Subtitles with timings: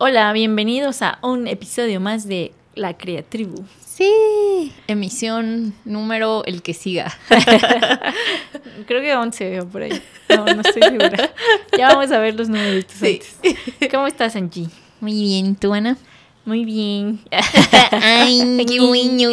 [0.00, 3.64] Hola, bienvenidos a un episodio más de La Creatribu.
[3.84, 7.12] Sí, emisión número el que siga.
[8.86, 10.00] Creo que 11 o por ahí.
[10.28, 11.30] No, no estoy segura.
[11.76, 13.20] Ya vamos a ver los numeritos sí.
[13.42, 13.90] antes.
[13.90, 14.68] ¿Cómo estás, Angie?
[15.00, 15.96] Muy bien, ¿tú, Ana?
[16.44, 17.18] Muy bien.
[17.90, 19.30] Ay, qué guiño.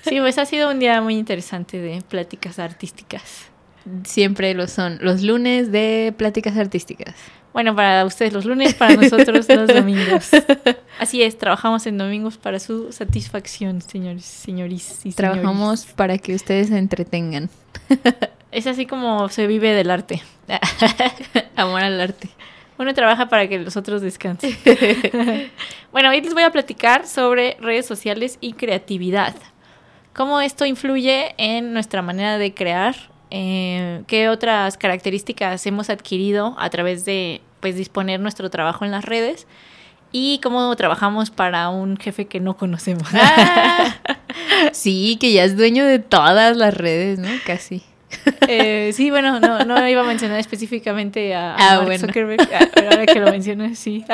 [0.00, 3.50] Sí, pues ha sido un día muy interesante de pláticas artísticas.
[4.04, 4.98] Siempre lo son.
[5.02, 7.14] Los lunes de pláticas artísticas.
[7.56, 10.28] Bueno, para ustedes los lunes, para nosotros los domingos.
[11.00, 16.68] Así es, trabajamos en domingos para su satisfacción, señores, señoris y Trabajamos para que ustedes
[16.68, 17.48] se entretengan.
[18.52, 20.22] Es así como se vive del arte.
[21.56, 22.28] Amor al arte.
[22.76, 24.54] Uno trabaja para que los otros descansen.
[25.92, 29.34] bueno, hoy les voy a platicar sobre redes sociales y creatividad.
[30.12, 32.96] Cómo esto influye en nuestra manera de crear,
[33.30, 39.04] eh, qué otras características hemos adquirido a través de pues disponer nuestro trabajo en las
[39.04, 39.46] redes
[40.12, 43.08] y cómo trabajamos para un jefe que no conocemos.
[43.12, 43.96] Ah.
[44.72, 47.28] sí, que ya es dueño de todas las redes, ¿no?
[47.44, 47.82] Casi.
[48.48, 52.90] Eh, sí, bueno, no, no iba a mencionar específicamente a, ah, Mark Zuckerberg, ah, pero
[52.90, 54.04] ahora que lo mencionas, sí.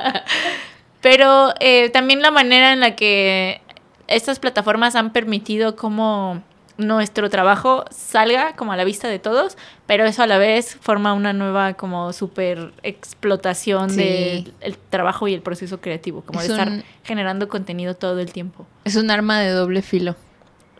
[1.00, 3.60] pero eh, también la manera en la que
[4.06, 6.42] estas plataformas han permitido como
[6.78, 11.12] nuestro trabajo salga como a la vista de todos, pero eso a la vez forma
[11.12, 14.52] una nueva como super explotación del
[14.88, 18.66] trabajo y el proceso creativo, como de estar generando contenido todo el tiempo.
[18.84, 20.16] Es un arma de doble filo.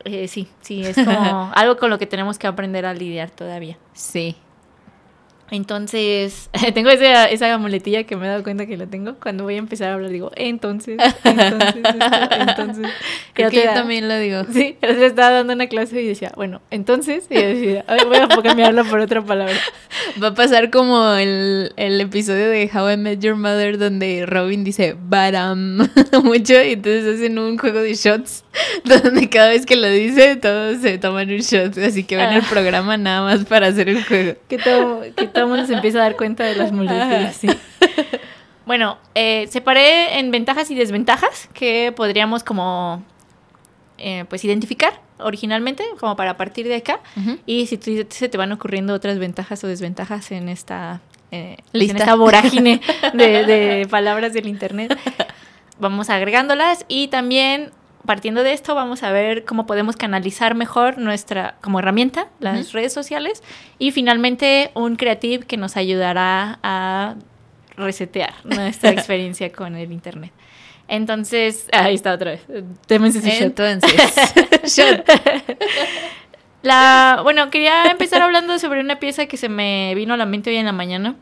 [0.04, 3.76] Eh, sí, sí, es como algo con lo que tenemos que aprender a lidiar todavía.
[3.92, 4.36] Sí.
[5.50, 9.14] Entonces, tengo esa, esa muletilla que me he dado cuenta que la tengo.
[9.14, 11.82] Cuando voy a empezar a hablar, digo, entonces, entonces,
[12.30, 12.86] entonces.
[13.32, 14.42] Creo que yo también lo digo.
[14.58, 18.28] Sí, pero estaba dando una clase y decía, bueno, entonces, y yo decía, voy a
[18.42, 19.54] cambiarlo por otra palabra.
[20.20, 24.64] Va a pasar como el, el episodio de How I Met Your Mother, donde Robin
[24.64, 25.88] dice, baram,
[26.24, 28.44] mucho, y entonces hacen un juego de shots,
[28.84, 31.76] donde cada vez que lo dice, todos se toman un shot.
[31.78, 32.48] Así que ven el ah.
[32.48, 34.34] programa nada más para hacer el juego.
[34.48, 37.40] Que todo, que todo el mundo se empieza a dar cuenta de las muletillas.
[38.68, 43.02] Bueno, eh, separé en ventajas y desventajas que podríamos como
[43.96, 47.00] eh, pues identificar originalmente, como para partir de acá.
[47.46, 47.78] Y si
[48.10, 52.82] se te van ocurriendo otras ventajas o desventajas en esta, eh, en esta vorágine
[53.14, 54.98] de, de palabras del internet,
[55.80, 57.70] vamos agregándolas y también
[58.08, 62.90] partiendo de esto vamos a ver cómo podemos canalizar mejor nuestra como herramienta las redes
[62.90, 63.42] sociales
[63.78, 67.16] y finalmente un creative que nos ayudará a
[67.76, 70.32] resetear nuestra experiencia con el internet.
[70.88, 72.46] Entonces, ahí está otra vez.
[73.42, 73.92] Entonces,
[76.62, 80.48] La, bueno, quería empezar hablando sobre una pieza que se me vino a la mente
[80.48, 81.14] hoy en la mañana,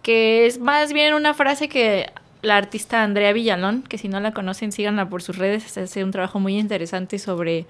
[0.00, 2.10] que es más bien una frase que
[2.44, 6.10] la artista Andrea Villalón, que si no la conocen, síganla por sus redes, hace un
[6.10, 7.66] trabajo muy interesante sobre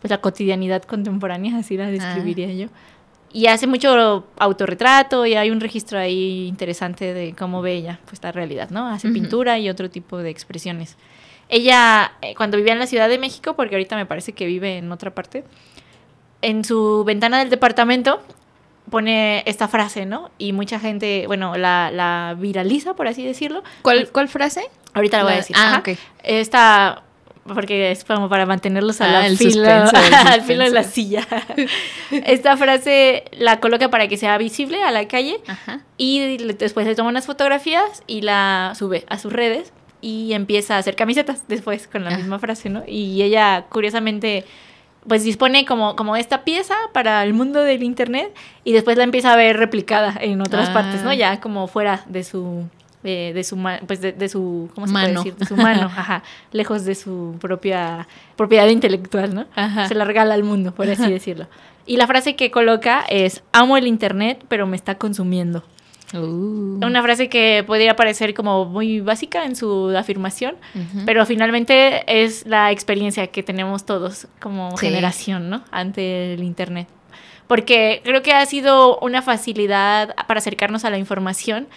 [0.00, 2.52] pues, la cotidianidad contemporánea, así la describiría ah.
[2.52, 2.68] yo.
[3.32, 8.22] Y hace mucho autorretrato y hay un registro ahí interesante de cómo ve ella pues
[8.22, 8.86] la realidad, ¿no?
[8.86, 10.96] Hace pintura y otro tipo de expresiones.
[11.48, 14.78] Ella, eh, cuando vivía en la Ciudad de México, porque ahorita me parece que vive
[14.78, 15.44] en otra parte,
[16.40, 18.20] en su ventana del departamento
[18.90, 20.30] pone esta frase, ¿no?
[20.38, 23.62] Y mucha gente, bueno, la, la viraliza, por así decirlo.
[23.82, 24.68] ¿Cuál, cuál frase?
[24.94, 25.56] Ahorita la, voy a decir.
[25.58, 25.98] Ah, ok.
[26.22, 27.02] Esta,
[27.46, 29.68] porque es como para mantenerlos a la ah, filo,
[30.26, 31.26] al filo de la silla.
[32.10, 35.80] Esta frase la coloca para que sea visible a la calle Ajá.
[35.96, 40.78] y después le toma unas fotografías y la sube a sus redes y empieza a
[40.78, 42.16] hacer camisetas después con la ah.
[42.16, 42.82] misma frase, ¿no?
[42.86, 44.44] Y ella, curiosamente
[45.08, 49.32] pues dispone como, como esta pieza para el mundo del internet y después la empieza
[49.32, 51.10] a ver replicada en otras partes, ¿no?
[51.10, 51.14] Ah.
[51.14, 52.64] Ya como fuera de su
[53.02, 53.56] de, de su
[53.86, 55.36] pues de, su ¿cómo se puede decir?
[55.36, 56.22] De su mano, ajá,
[56.52, 59.46] lejos de su propia propiedad intelectual, ¿no?
[59.86, 61.46] Se la regala al mundo, por así decirlo.
[61.86, 65.62] Y la frase que coloca es amo el internet, pero me está consumiendo.
[66.14, 66.78] Uh.
[66.84, 70.56] Una frase que podría parecer como muy básica en su afirmación,
[71.04, 75.64] pero finalmente es la experiencia que tenemos todos como generación, ¿no?
[75.70, 76.88] Ante el Internet.
[77.48, 81.68] Porque creo que ha sido una facilidad para acercarnos a la información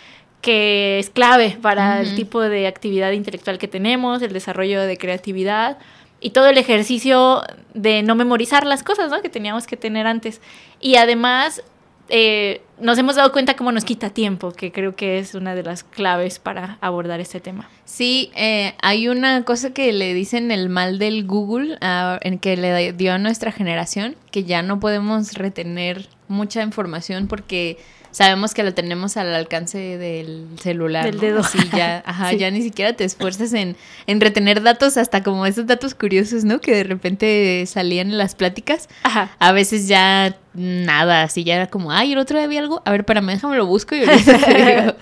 [0.41, 5.77] que es clave para el tipo de actividad intelectual que tenemos, el desarrollo de creatividad
[6.21, 7.43] y todo el ejercicio
[7.73, 9.21] de no memorizar las cosas ¿no?
[9.21, 10.41] que teníamos que tener antes.
[10.79, 11.61] Y además
[12.09, 15.63] eh, nos hemos dado cuenta cómo nos quita tiempo, que creo que es una de
[15.63, 17.69] las claves para abordar este tema.
[17.85, 22.93] Sí, eh, hay una cosa que le dicen el mal del Google, en que le
[22.93, 27.77] dio a nuestra generación, que ya no podemos retener mucha información porque
[28.11, 31.05] sabemos que lo tenemos al alcance del celular.
[31.05, 31.43] Del dedo.
[31.43, 33.75] Sí, ya, ajá, ya ni siquiera te esfuerzas en,
[34.07, 36.59] en, retener datos, hasta como esos datos curiosos, ¿no?
[36.59, 38.89] Que de repente salían en las pláticas.
[39.03, 39.31] Ajá.
[39.39, 42.91] A veces ya nada, así ya era como, ay, el otro día vi algo, a
[42.91, 44.95] ver, para mí déjame lo busco y ahorita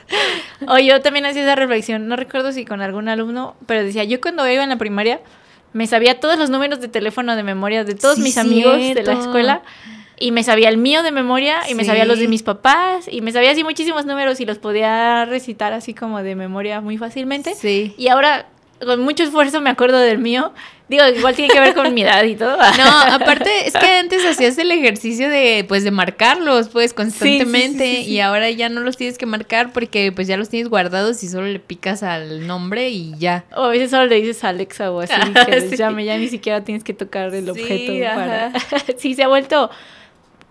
[0.68, 4.20] O yo también hacía esa reflexión, no recuerdo si con algún alumno, pero decía, yo
[4.20, 5.22] cuando iba en la primaria
[5.74, 9.14] me sabía todos los números de teléfono de memoria de todos mis amigos de la
[9.14, 9.62] escuela
[10.20, 13.22] y me sabía el mío de memoria y me sabía los de mis papás y
[13.22, 17.54] me sabía así muchísimos números y los podía recitar así como de memoria muy fácilmente.
[17.56, 17.94] Sí.
[17.98, 18.48] Y ahora
[18.84, 20.54] con mucho esfuerzo me acuerdo del mío.
[20.90, 22.58] Digo, igual tiene que ver con mi edad y todo.
[22.78, 28.20] No, aparte es que antes hacías el ejercicio de pues de marcarlos pues constantemente y
[28.20, 31.48] ahora ya no los tienes que marcar porque pues ya los tienes guardados y solo
[31.48, 33.46] le picas al nombre y ya.
[33.56, 35.14] O a veces solo le dices a Alexa o así
[35.46, 38.54] que les llame, ya ni siquiera tienes que tocar el objeto para
[38.98, 39.70] Sí, se ha vuelto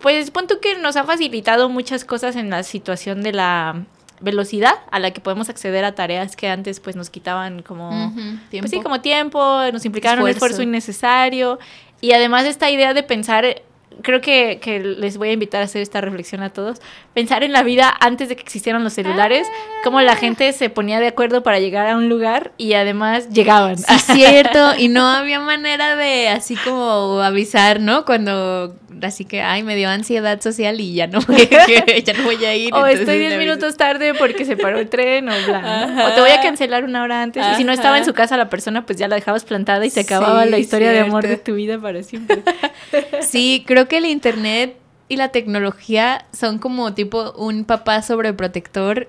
[0.07, 3.87] pues punto que nos ha facilitado muchas cosas en la situación de la
[4.21, 8.15] velocidad a la que podemos acceder a tareas que antes pues nos quitaban como
[8.53, 11.59] pues sí, como tiempo, nos implicaban un esfuerzo innecesario
[12.01, 13.63] y además esta idea de pensar
[14.03, 16.81] creo que, que, les voy a invitar a hacer esta reflexión a todos.
[17.13, 19.49] Pensar en la vida antes de que existieran los celulares,
[19.87, 23.79] cómo la gente se ponía de acuerdo para llegar a un lugar y además llegaban.
[23.79, 23.85] Sí,
[24.15, 28.05] cierto, y no había manera de así como avisar, ¿no?
[28.05, 31.49] Cuando así que, ay, me dio ansiedad social y ya no voy,
[32.05, 32.75] ya no voy a ir.
[32.75, 36.09] o estoy 10 minutos tarde porque se paró el tren o bla.
[36.09, 37.47] O te voy a cancelar una hora antes.
[37.53, 39.91] Y si no estaba en su casa la persona, pues ya la dejabas plantada y
[39.91, 42.43] se acababa la historia de amor de tu vida para siempre.
[43.21, 44.75] Sí, creo que el internet
[45.09, 49.07] y la tecnología son como tipo un papá sobreprotector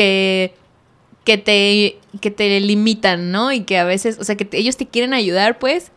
[0.00, 0.54] que
[1.24, 3.52] que te que te limitan, ¿no?
[3.52, 5.92] Y que a veces, o sea, que ellos te quieren ayudar, pues,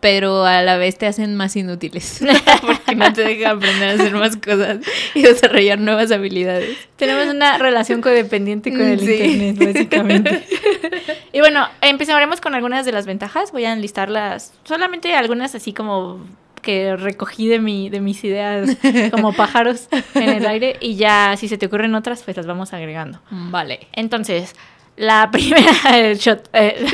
[0.00, 2.20] pero a la vez te hacen más inútiles
[2.60, 4.78] porque no te dejan aprender a hacer más cosas
[5.14, 6.76] y desarrollar nuevas habilidades.
[6.96, 10.44] Tenemos una relación codependiente con el internet, básicamente.
[11.32, 13.52] y bueno, empezaremos con algunas de las ventajas.
[13.52, 16.26] Voy a enlistarlas, solamente algunas así como
[16.64, 18.76] que recogí de mi de mis ideas
[19.12, 22.72] como pájaros en el aire y ya si se te ocurren otras pues las vamos
[22.72, 23.20] agregando.
[23.30, 23.86] Vale.
[23.92, 24.54] Entonces,
[24.96, 26.86] la primera, el shot, eh,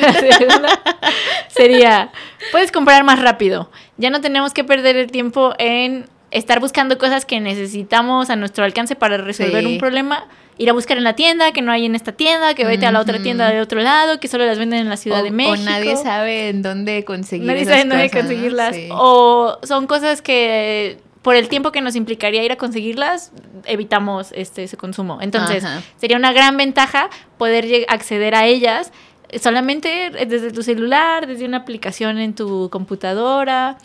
[1.49, 2.11] sería,
[2.53, 3.71] puedes comprar más rápido.
[3.97, 8.65] Ya no tenemos que perder el tiempo en estar buscando cosas que necesitamos a nuestro
[8.65, 10.27] alcance para resolver un problema.
[10.59, 12.93] Ir a buscar en la tienda, que no hay en esta tienda, que vete a
[12.93, 15.59] la otra tienda de otro lado, que solo las venden en la Ciudad de México.
[15.59, 17.55] O nadie sabe en dónde conseguirlas.
[17.55, 18.77] Nadie sabe dónde conseguirlas.
[18.91, 23.33] O son cosas que por el tiempo que nos implicaría ir a conseguirlas,
[23.65, 25.19] evitamos este, ese consumo.
[25.23, 25.65] Entonces,
[25.97, 28.93] sería una gran ventaja poder acceder a ellas
[29.41, 33.79] solamente desde tu celular, desde una aplicación en tu computadora.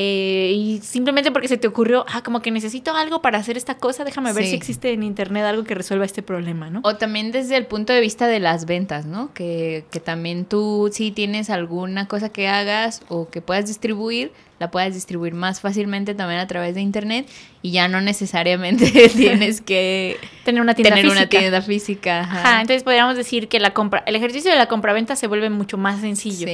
[0.00, 3.78] Eh, y simplemente porque se te ocurrió, ah, como que necesito algo para hacer esta
[3.78, 6.82] cosa, déjame ver si existe en internet algo que resuelva este problema, ¿no?
[6.84, 9.34] O también desde el punto de vista de las ventas, ¿no?
[9.34, 14.70] Que, que también tú si tienes alguna cosa que hagas o que puedas distribuir, la
[14.70, 17.28] puedas distribuir más fácilmente también a través de internet
[17.62, 21.20] y ya no necesariamente tienes que tener una tienda tener física.
[21.20, 22.20] una tienda física.
[22.20, 22.60] Ajá.
[22.60, 26.00] entonces podríamos decir que la compra, el ejercicio de la compraventa se vuelve mucho más
[26.00, 26.46] sencillo.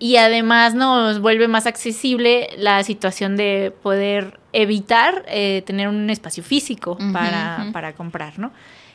[0.00, 6.42] Y además nos vuelve más accesible la situación de poder evitar eh, tener un espacio
[6.42, 8.50] físico para, para comprar, ¿no?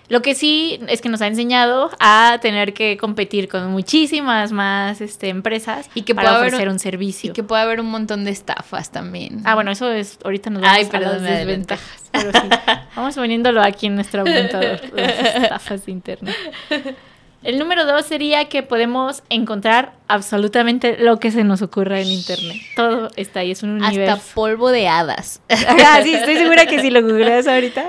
[0.08, 5.02] Lo que sí es que nos ha enseñado a tener que competir con muchísimas más
[5.02, 7.32] este, empresas y que para ofrecer un servicio.
[7.32, 9.42] Y que puede haber un montón de estafas también.
[9.46, 12.04] Ah, bueno, eso es, ahorita nos vamos a las desventajas.
[12.12, 12.50] Pero sí,
[12.96, 16.36] vamos poniéndolo aquí en nuestro apuntador, las estafas de internet.
[17.46, 22.58] El número dos sería que podemos encontrar absolutamente lo que se nos ocurra en internet.
[22.76, 24.14] Todo está ahí, es un universo.
[24.14, 25.44] Hasta polvo de hadas.
[25.50, 27.86] ah, sí, estoy segura que si lo googleas ahorita.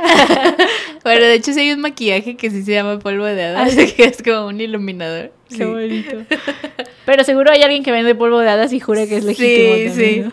[1.05, 3.83] bueno, de hecho sí hay un maquillaje que sí se llama polvo de hadas, ah,
[3.97, 5.33] que es como un iluminador.
[5.49, 6.17] Qué bonito.
[7.07, 9.75] Pero seguro hay alguien que vende polvo de hadas y jura que es legítimo.
[9.75, 10.25] Sí, sí.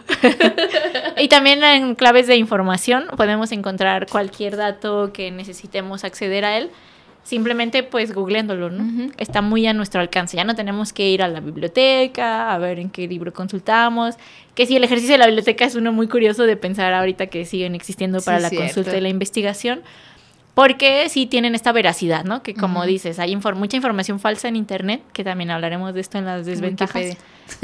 [1.18, 6.72] y también en claves de información podemos encontrar cualquier dato que necesitemos acceder a él
[7.24, 9.12] simplemente pues googleándolo, ¿no?
[9.18, 10.38] Está muy a nuestro alcance.
[10.38, 14.16] Ya no tenemos que ir a la biblioteca, a ver en qué libro consultamos.
[14.56, 17.46] Que sí, el ejercicio de la biblioteca es uno muy curioso de pensar ahorita que
[17.46, 19.82] siguen existiendo para la consulta y la investigación.
[20.54, 22.44] Porque sí tienen esta veracidad, ¿no?
[22.44, 26.26] Que como dices, hay mucha información falsa en Internet, que también hablaremos de esto en
[26.26, 27.18] las desventajas.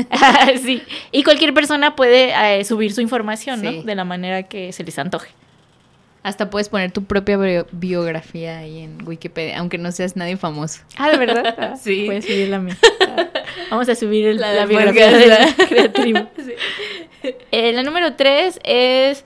[0.64, 3.84] sí, y cualquier persona puede eh, subir su información, ¿no?
[3.84, 5.30] De la manera que se les antoje.
[6.30, 10.82] Hasta puedes poner tu propia biografía ahí en Wikipedia, aunque no seas nadie famoso.
[10.96, 11.56] Ah, ¿de verdad?
[11.60, 12.04] Ah, sí.
[12.06, 12.78] Puedes subir la mía.
[13.72, 15.48] Vamos a subir la, biografía de la.
[17.52, 19.26] Eh, la número tres es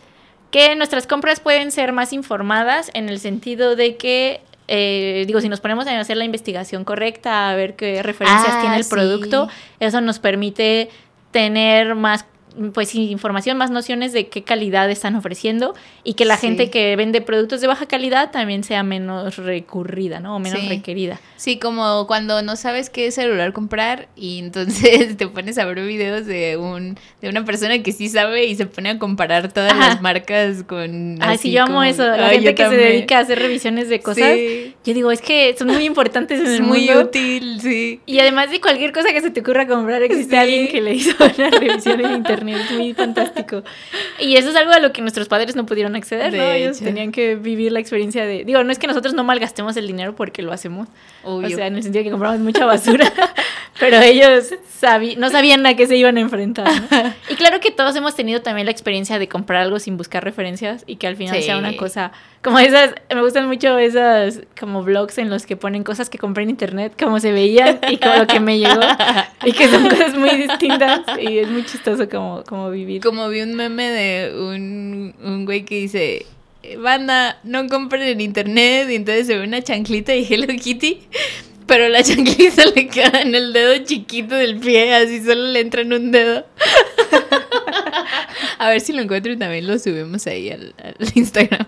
[0.50, 5.50] que nuestras compras pueden ser más informadas en el sentido de que eh, digo, si
[5.50, 9.50] nos ponemos a hacer la investigación correcta, a ver qué referencias tiene el ah, producto,
[9.80, 10.90] eso nos permite
[11.32, 12.26] tener más
[12.74, 17.22] pues información, más nociones de qué calidad están ofreciendo y que la gente que vende
[17.22, 20.36] productos de baja calidad también sea menos recurrida, ¿no?
[20.36, 21.20] O menos requerida.
[21.36, 26.26] Sí, como cuando no sabes qué celular comprar y entonces te pones a ver videos
[26.26, 30.02] de un de una persona que sí sabe y se pone a comparar todas las
[30.02, 33.90] marcas con Ah, sí, yo amo eso, la gente que se dedica a hacer revisiones
[33.90, 34.38] de cosas.
[34.86, 38.00] Yo digo, es que son muy importantes en es el muy útil, sí.
[38.06, 41.16] Y además de cualquier cosa que se te ocurra comprar, existe alguien que le hizo
[41.38, 43.64] una revisión en internet es muy fantástico.
[44.20, 46.44] Y eso es algo a lo que nuestros padres no pudieron acceder, ¿no?
[46.44, 48.46] Ellos tenían que vivir la experiencia de...
[48.46, 50.88] Digo, no es que nosotros no malgastemos el dinero porque lo hacemos.
[51.24, 53.12] O sea, en el sentido de que compramos mucha basura.
[53.80, 54.54] pero ellos
[55.18, 56.68] no sabían a qué se iban a enfrentar.
[57.30, 60.84] Y claro que todos hemos tenido también la experiencia de comprar algo sin buscar referencias
[60.86, 62.12] y que al final sea una cosa
[62.44, 66.44] como esas, me gustan mucho esas como blogs en los que ponen cosas que compré
[66.44, 68.82] en internet, como se veían y como lo que me llegó
[69.46, 73.02] y que son cosas muy distintas y es muy chistoso como, como vivir.
[73.02, 76.26] Como vi un meme de un, un güey que dice,
[76.80, 81.02] banda, no compren en internet y entonces se ve una chanclita y Hello Kitty
[81.66, 85.82] pero la chanclita le queda en el dedo chiquito del pie, así solo le entra
[85.82, 86.46] en un dedo.
[88.60, 90.74] A ver si lo encuentro y también lo subimos ahí al,
[91.16, 91.66] Instagram.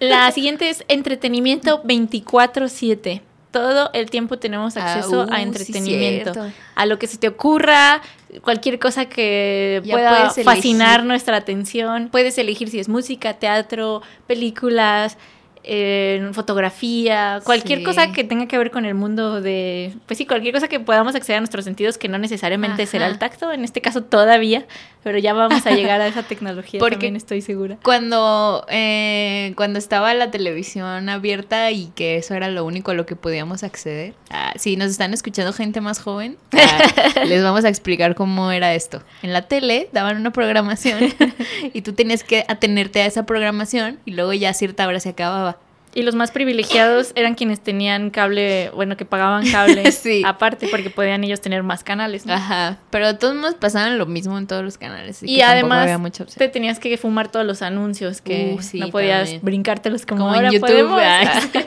[0.00, 3.20] La siguiente es entretenimiento 24/7
[3.50, 6.32] todo el tiempo tenemos ah, acceso a uh, entretenimiento,
[6.74, 8.00] a lo que se te ocurra,
[8.40, 12.08] cualquier cosa que pueda fascinar nuestra atención.
[12.10, 15.18] Puedes elegir si es música, teatro, películas,
[15.64, 20.52] en fotografía, cualquier cosa que tenga que ver con el mundo de, pues sí, cualquier
[20.54, 23.80] cosa que podamos acceder a nuestros sentidos que no necesariamente será el tacto, en este
[23.80, 24.66] caso todavía,
[25.02, 27.78] pero ya vamos a llegar a esa tecnología Porque también estoy segura.
[27.82, 33.06] Cuando, eh, cuando estaba la televisión abierta y que eso era lo único a lo
[33.06, 37.68] que podíamos acceder, ah, si nos están escuchando gente más joven, ah, les vamos a
[37.68, 39.02] explicar cómo era esto.
[39.22, 41.00] En la tele daban una programación
[41.72, 45.10] y tú tenías que atenerte a esa programación y luego ya a cierta hora se
[45.10, 45.51] acababa.
[45.94, 49.84] Y los más privilegiados eran quienes tenían cable, bueno, que pagaban cable
[50.24, 52.26] aparte, porque podían ellos tener más canales.
[52.26, 52.78] Ajá.
[52.90, 55.22] Pero todos nos pasaban lo mismo en todos los canales.
[55.22, 55.90] Y, además
[56.36, 60.54] te tenías que fumar todos los anuncios, que uh, no podías brincártelos como, ahora en
[60.54, 61.00] YouTube.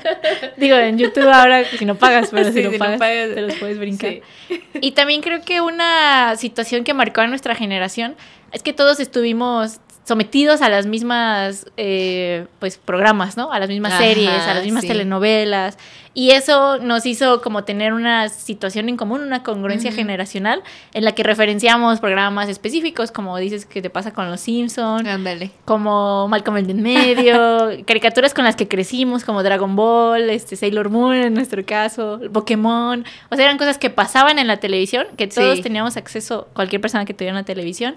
[0.58, 4.22] Digo, en YouTube ahora si no pagas, pero si, no, pagas, te los puedes brincar.
[4.82, 8.16] Y también creo que una situación que marcó a nuestra generación
[8.52, 13.52] es que todos estuvimos sometidos a las mismas eh, pues programas, ¿no?
[13.52, 15.78] A las mismas series, a las mismas telenovelas.
[16.18, 21.12] Y eso nos hizo como tener una situación en común, una congruencia generacional en la
[21.12, 25.06] que referenciamos programas específicos, como dices que te pasa con Los Simpsons,
[25.66, 30.56] como Malcolm el de en medio, caricaturas con las que crecimos, como Dragon Ball, este
[30.56, 33.04] Sailor Moon en nuestro caso, Pokémon.
[33.30, 37.04] O sea, eran cosas que pasaban en la televisión, que todos teníamos acceso, cualquier persona
[37.04, 37.96] que tuviera una televisión,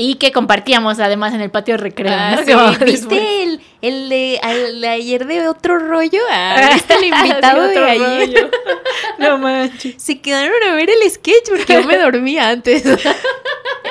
[0.00, 2.12] y que compartíamos además en el patio de recreo.
[2.14, 2.40] Ah,
[2.84, 6.20] ¿Viste el, el, de, ayer de otro rollo?
[6.30, 8.50] Ah, ¿Viste el invitado de ayer?
[9.18, 10.00] no manches.
[10.00, 12.84] Se quedaron a ver el sketch porque yo me dormía antes.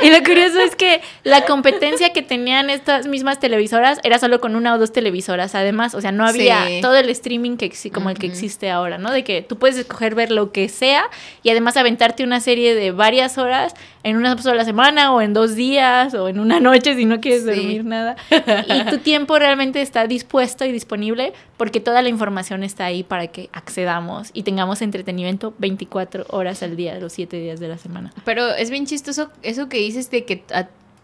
[0.02, 4.56] y lo curioso es que la competencia que tenían estas mismas televisoras era solo con
[4.56, 5.94] una o dos televisoras, además.
[5.94, 9.12] O sea, no había todo el streaming que como el que existe ahora, ¿no?
[9.12, 11.10] De que tú puedes escoger ver lo que sea
[11.44, 13.74] y además aventarte una serie de varias horas
[14.08, 17.46] en una sola semana o en dos días o en una noche si no quieres
[17.46, 18.16] dormir nada.
[18.68, 23.28] Y tu tiempo realmente está dispuesto y disponible porque toda la información está ahí para
[23.28, 28.14] que accedamos y tengamos entretenimiento 24 horas al día, los 7 días de la semana.
[28.24, 30.44] Pero es bien chistoso eso que dices de que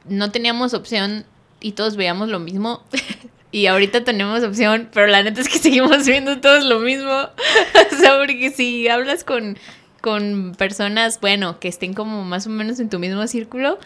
[0.07, 1.25] no teníamos opción
[1.59, 2.83] y todos veíamos lo mismo.
[3.53, 7.11] Y ahorita tenemos opción, pero la neta es que seguimos viendo todos lo mismo.
[7.11, 9.59] o sea, porque si hablas con
[10.03, 13.79] con personas, bueno, que estén como más o menos en tu mismo círculo,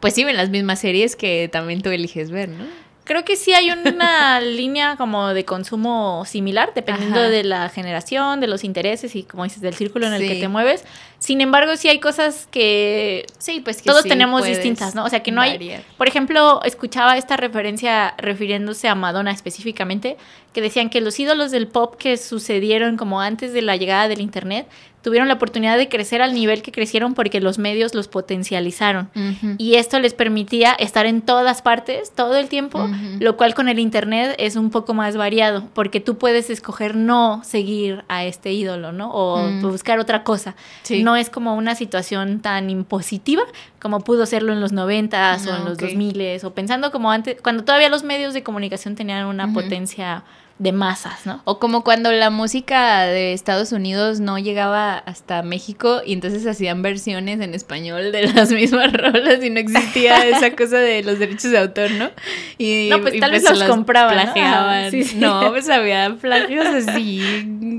[0.00, 2.64] pues sí ven las mismas series que también tú eliges ver, ¿no?
[3.04, 8.48] Creo que sí hay una línea como de consumo similar, dependiendo de la generación, de
[8.48, 10.84] los intereses y, como dices, del círculo en el que te mueves.
[11.18, 15.04] Sin embargo, sí hay cosas que sí, pues todos tenemos distintas, ¿no?
[15.04, 15.82] O sea, que no hay...
[15.96, 20.16] Por ejemplo, escuchaba esta referencia refiriéndose a Madonna específicamente,
[20.52, 24.20] que decían que los ídolos del pop que sucedieron como antes de la llegada del
[24.20, 24.66] Internet
[25.04, 29.10] tuvieron la oportunidad de crecer al nivel que crecieron porque los medios los potencializaron.
[29.58, 32.88] Y esto les permitía estar en todas partes todo el tiempo,
[33.20, 37.42] lo cual con el Internet es un poco más variado, porque tú puedes escoger no
[37.44, 39.10] seguir a este ídolo, ¿no?
[39.12, 40.56] O buscar otra cosa.
[40.88, 43.42] No es como una situación tan impositiva
[43.80, 47.36] como pudo serlo en los noventas o en los dos miles, o pensando como antes,
[47.42, 50.24] cuando todavía los medios de comunicación tenían una potencia
[50.58, 51.42] de masas, ¿no?
[51.44, 56.80] O como cuando la música de Estados Unidos no llegaba hasta México y entonces hacían
[56.80, 61.50] versiones en español de las mismas rolas y no existía esa cosa de los derechos
[61.50, 62.10] de autor, ¿no?
[62.56, 64.14] Y, no, pues tal vez pues los, compraban.
[64.14, 64.92] Plagiaban.
[65.16, 65.50] ¿no?
[65.50, 67.20] pues había plagios así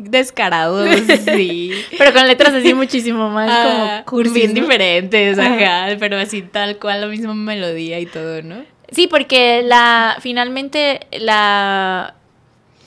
[0.09, 0.89] descarados,
[1.25, 1.71] sí.
[1.97, 3.63] Pero con letras así muchísimo más ah,
[4.03, 8.65] como cursis, Bien diferentes, ajá, pero así tal cual la misma melodía y todo, ¿no?
[8.91, 12.15] Sí, porque la finalmente la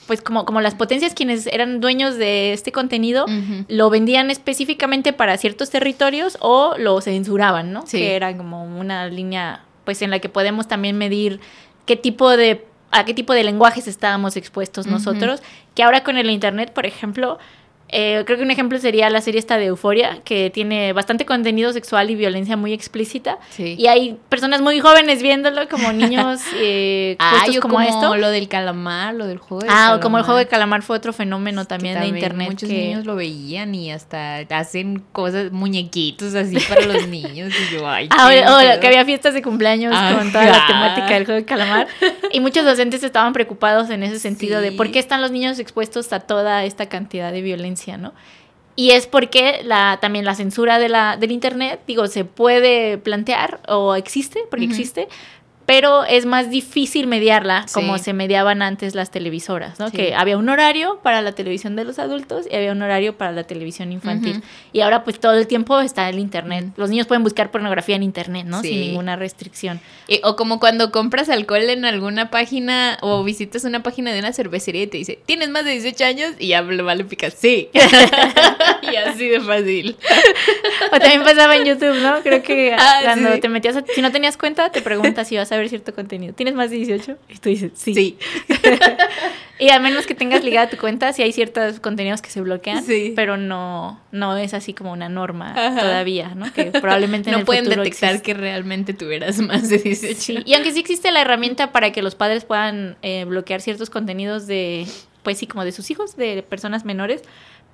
[0.09, 3.27] pues como, como las potencias quienes eran dueños de este contenido
[3.67, 7.85] lo vendían específicamente para ciertos territorios o lo censuraban, ¿no?
[7.85, 11.39] Que era como una línea pues en la que podemos también medir
[11.85, 15.43] qué tipo de a qué tipo de lenguajes estábamos expuestos nosotros,
[15.75, 17.37] que ahora con el internet, por ejemplo,
[17.91, 21.73] eh, creo que un ejemplo sería la serie esta de Euforia, que tiene bastante contenido
[21.73, 23.39] sexual y violencia muy explícita.
[23.57, 28.15] Y hay personas muy jóvenes viéndolo, como niños eh, ah, como, esto.
[28.15, 31.13] lo del calamar, lo del juego de Ah, como el juego de calamar fue otro
[31.13, 32.49] fenómeno también, de internet.
[32.49, 37.51] Muchos niños lo veían y hasta hacen cosas, muñequitos así para los niños.
[37.53, 41.25] Y yo, ay, ah, o, que había fiestas de cumpleaños con toda la temática del
[41.25, 41.87] juego de calamar.
[42.31, 46.13] y muchos docentes estaban preocupados en ese sentido de por qué están los niños expuestos
[46.13, 48.13] a toda esta cantidad de violencia ¿no?
[48.75, 53.59] Y es porque la, también la censura de la, del Internet, digo, se puede plantear
[53.67, 55.09] o existe, porque existe,
[55.69, 59.91] pero es más difícil mediarla como se mediaban antes las televisoras, ¿no?
[59.91, 63.31] Que había un horario para la televisión de los adultos y había un horario para
[63.33, 64.41] la televisión infantil.
[64.73, 66.73] Y ahora pues todo el tiempo está el internet.
[66.75, 68.63] Los niños pueden buscar pornografía en internet, ¿no?
[68.63, 69.79] Sin ninguna restricción.
[70.23, 74.81] o como cuando compras alcohol en alguna página o visitas una página de una cervecería
[74.81, 76.31] y te dice, ¿tienes más de 18 años?
[76.39, 77.69] Y ya lo vale picas, sí.
[78.91, 79.97] y así de fácil.
[80.91, 82.23] o también pasaba en YouTube, ¿no?
[82.23, 85.58] Creo que ah, cuando te metías, si no tenías cuenta, te preguntas si vas a
[85.59, 86.33] ver cierto contenido.
[86.33, 87.17] ¿Tienes más de 18?
[87.29, 87.93] Y tú dices, sí.
[87.93, 88.17] Sí.
[89.59, 92.83] y a menos que tengas ligada tu cuenta, si hay ciertos contenidos que se bloquean,
[92.83, 93.13] sí.
[93.15, 96.51] pero no, no es así como una norma todavía, ¿no?
[96.53, 100.43] Que probablemente no pueden detectar que realmente tuvieras más de 18.
[100.45, 104.47] Y aunque sí existe la herramienta para que los padres puedan eh, bloquear ciertos contenidos
[104.47, 104.87] de,
[105.23, 107.23] pues sí, como de sus hijos, de personas menores,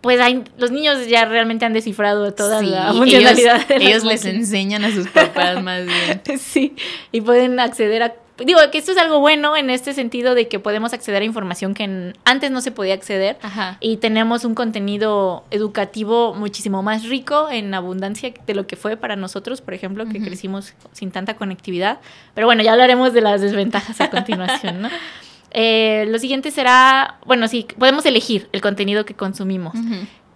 [0.05, 3.59] pues hay, los niños ya realmente han descifrado toda la funcionalidad.
[3.71, 6.21] Ellos, ellos les enseñan a sus papás más bien.
[6.39, 6.75] Sí,
[7.11, 8.13] y pueden acceder a...
[8.37, 11.73] Digo que esto es algo bueno en este sentido de que podemos acceder a información
[11.73, 13.37] que antes no se podía acceder
[13.79, 19.15] y tenemos un contenido educativo muchísimo más rico en abundancia de lo que fue para
[19.15, 21.97] nosotros, por ejemplo, que crecimos sin tanta conectividad.
[22.35, 24.89] Pero bueno, ya hablaremos de las desventajas a continuación, ¿no?
[25.57, 29.73] Eh, lo siguiente será, bueno, sí, podemos elegir el contenido que consumimos.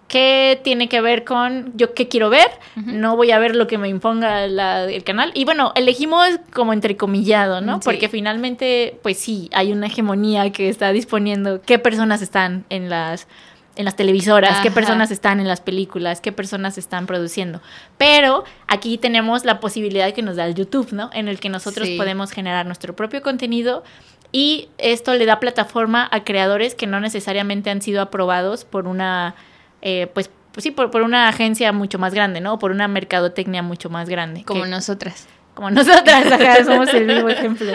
[0.08, 2.48] ¿Qué tiene que ver con yo qué quiero ver?
[2.74, 5.30] No voy a ver lo que me imponga el canal.
[5.34, 7.80] Y bueno, elegimos como entrecomillado, ¿no?
[7.80, 13.28] Porque finalmente, pues sí, hay una hegemonía que está disponiendo qué personas están en las
[13.76, 17.60] en las televisoras, qué personas están en las películas, qué personas están produciendo.
[17.98, 21.10] Pero aquí tenemos la posibilidad que nos da el YouTube, ¿no?
[21.12, 23.84] En el que nosotros podemos generar nuestro propio contenido
[24.32, 29.34] y esto le da plataforma a creadores que no necesariamente han sido aprobados por una,
[29.82, 32.58] eh, pues, pues sí, por, por, una agencia mucho más grande, ¿no?
[32.58, 34.44] Por una mercadotecnia mucho más grande.
[34.44, 35.26] Como nosotras
[35.60, 37.70] como nosotras, acá somos el mismo ejemplo.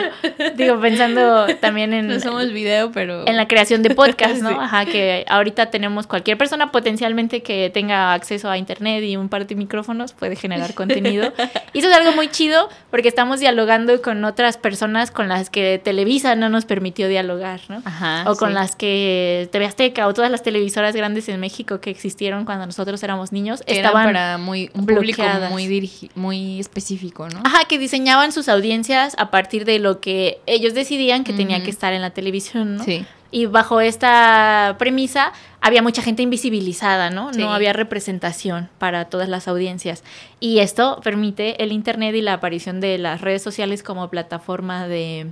[0.55, 2.07] Digo, pensando también en...
[2.07, 3.27] No somos video, pero...
[3.27, 4.49] En la creación de podcast, ¿no?
[4.59, 9.45] Ajá, que ahorita tenemos cualquier persona potencialmente que tenga acceso a internet y un par
[9.45, 11.31] de micrófonos puede generar contenido.
[11.73, 15.79] Y eso es algo muy chido porque estamos dialogando con otras personas con las que
[15.83, 17.83] Televisa no nos permitió dialogar, ¿no?
[17.85, 21.91] Ajá, o con las que TV Azteca o todas las televisoras grandes en México que
[21.91, 25.21] existieron cuando nosotros éramos niños estaban para muy un público
[25.51, 27.41] muy muy específico, ¿no?
[27.43, 31.69] Ajá, que diseñaban sus audiencias a partir de lo que ellos decidían que tenía que
[31.69, 32.83] estar en la televisión, ¿no?
[32.83, 33.05] Sí.
[33.31, 37.31] Y bajo esta premisa había mucha gente invisibilizada, ¿no?
[37.31, 40.03] No había representación para todas las audiencias.
[40.39, 45.31] Y esto permite el Internet y la aparición de las redes sociales como plataforma de,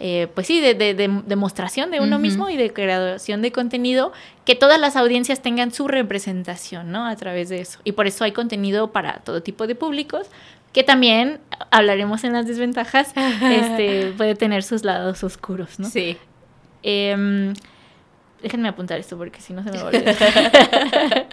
[0.00, 4.12] eh, pues sí, de, demostración de uno mismo y de creación de contenido,
[4.44, 7.06] que todas las audiencias tengan su representación, ¿no?
[7.06, 7.80] A través de eso.
[7.82, 10.26] Y por eso hay contenido para todo tipo de públicos,
[10.72, 15.88] que también hablaremos en las desventajas, este, puede tener sus lados oscuros, ¿no?
[15.88, 16.16] Sí.
[16.82, 17.54] Em,
[18.42, 21.26] Déjenme apuntar esto porque si no se me va a olvidar.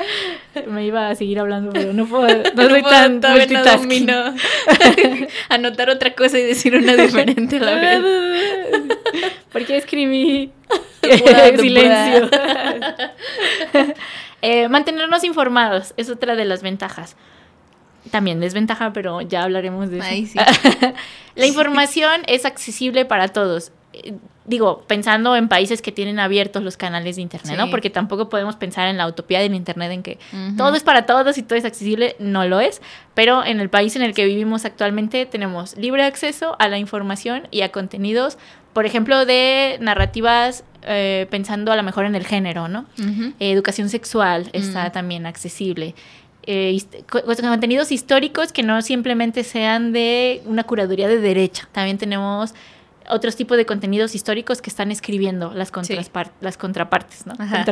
[0.68, 2.44] me iba a seguir hablando, pero no puedo.
[2.56, 4.06] No, soy tan multitasking.
[4.08, 4.34] No
[5.50, 8.02] Anotar otra cosa y decir una diferente a la vez.
[9.52, 10.52] porque escribí
[11.60, 12.30] silencio.
[14.42, 17.16] Eh, mantenernos informados es otra de las ventajas.
[18.12, 20.40] También desventaja, pero ya hablaremos de eso.
[21.36, 23.72] la información es accesible para todos
[24.46, 27.70] digo, pensando en países que tienen abiertos los canales de Internet, ¿no?
[27.70, 30.20] Porque tampoco podemos pensar en la utopía del Internet en que
[30.58, 32.82] todo es para todos y todo es accesible, no lo es,
[33.14, 37.48] pero en el país en el que vivimos actualmente tenemos libre acceso a la información
[37.52, 38.38] y a contenidos,
[38.74, 42.86] por ejemplo, de narrativas eh, pensando a lo mejor en el género, ¿no?
[43.40, 45.96] educación sexual está también accesible.
[46.48, 51.68] Eh, contenidos históricos que no simplemente sean de una curaduría de derecha.
[51.72, 52.54] También tenemos
[53.10, 55.72] otros tipos de contenidos históricos que están escribiendo las,
[56.42, 57.34] las contrapartes, ¿no?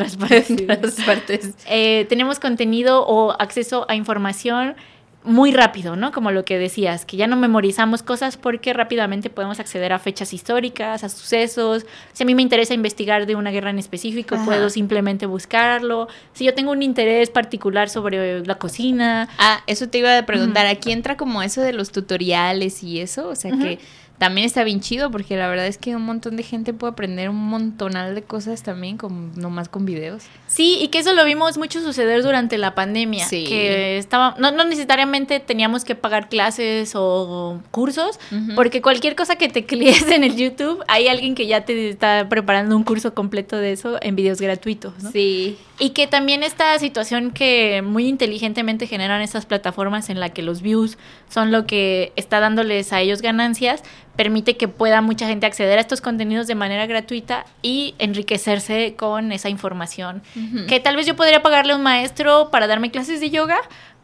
[1.67, 4.75] Eh, tenemos contenido o acceso a información
[5.23, 6.11] muy rápido, ¿no?
[6.11, 10.33] Como lo que decías, que ya no memorizamos cosas porque rápidamente podemos acceder a fechas
[10.33, 11.85] históricas, a sucesos.
[12.11, 16.07] Si a mí me interesa investigar de una guerra en específico, puedo simplemente buscarlo.
[16.33, 19.29] Si yo tengo un interés particular sobre la cocina.
[19.37, 20.65] Ah, eso te iba a preguntar.
[20.65, 23.79] Aquí entra como eso de los tutoriales y eso, o sea que
[24.17, 27.29] también está bien chido porque la verdad es que un montón de gente puede aprender
[27.29, 30.23] un montonal de cosas también con nomás con videos.
[30.47, 33.43] Sí, y que eso lo vimos mucho suceder durante la pandemia, sí.
[33.43, 38.19] que estaba no, no necesariamente teníamos que pagar clases o cursos,
[38.55, 42.27] porque cualquier cosa que te clies en el YouTube, hay alguien que ya te está
[42.29, 45.11] preparando un curso completo de eso en videos gratuitos, ¿no?
[45.11, 45.57] Sí.
[45.83, 50.61] Y que también esta situación que muy inteligentemente generan estas plataformas en la que los
[50.61, 53.83] views son lo que está dándoles a ellos ganancias,
[54.15, 59.33] permite que pueda mucha gente acceder a estos contenidos de manera gratuita y enriquecerse con
[59.33, 60.23] esa información.
[60.69, 63.57] Que tal vez yo podría pagarle a un maestro para darme clases de yoga,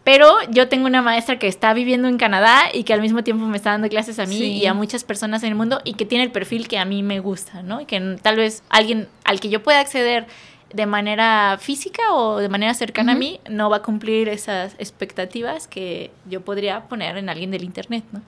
[0.04, 3.46] pero yo tengo una maestra que está viviendo en Canadá y que al mismo tiempo
[3.46, 6.04] me está dando clases a mí y a muchas personas en el mundo y que
[6.04, 7.80] tiene el perfil que a mí me gusta, ¿no?
[7.80, 10.28] Y que tal vez alguien al que yo pueda acceder
[10.73, 15.67] de manera física o de manera cercana a mí no va a cumplir esas expectativas
[15.67, 18.21] que yo podría poner en alguien del internet, ¿no?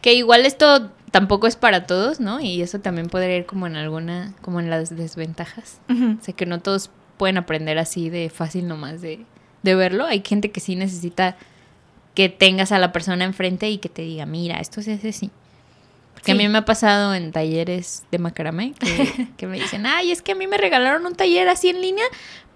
[0.00, 2.40] Que igual esto tampoco es para todos, ¿no?
[2.40, 5.80] Y eso también podría ir como en alguna, como en las desventajas.
[5.88, 9.24] O sea, que no todos pueden aprender así de fácil nomás de,
[9.62, 10.06] de verlo.
[10.06, 11.36] Hay gente que sí necesita
[12.14, 15.30] que tengas a la persona enfrente y que te diga, mira, esto se hace así.
[16.18, 20.10] Porque a mí me ha pasado en talleres de macramé que, que, me dicen, ay,
[20.10, 22.04] es que a mí me regalaron un taller así en línea,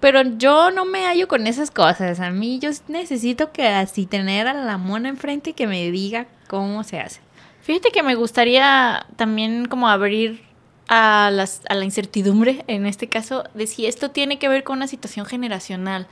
[0.00, 2.18] pero yo no me hallo con esas cosas.
[2.18, 6.26] A mí yo necesito que así tener a la mona enfrente y que me diga
[6.48, 7.20] cómo se hace.
[7.60, 10.42] Fíjate que me gustaría también como abrir
[10.88, 14.78] a, las, a la incertidumbre, en este caso, de si esto tiene que ver con
[14.78, 16.08] una situación generacional.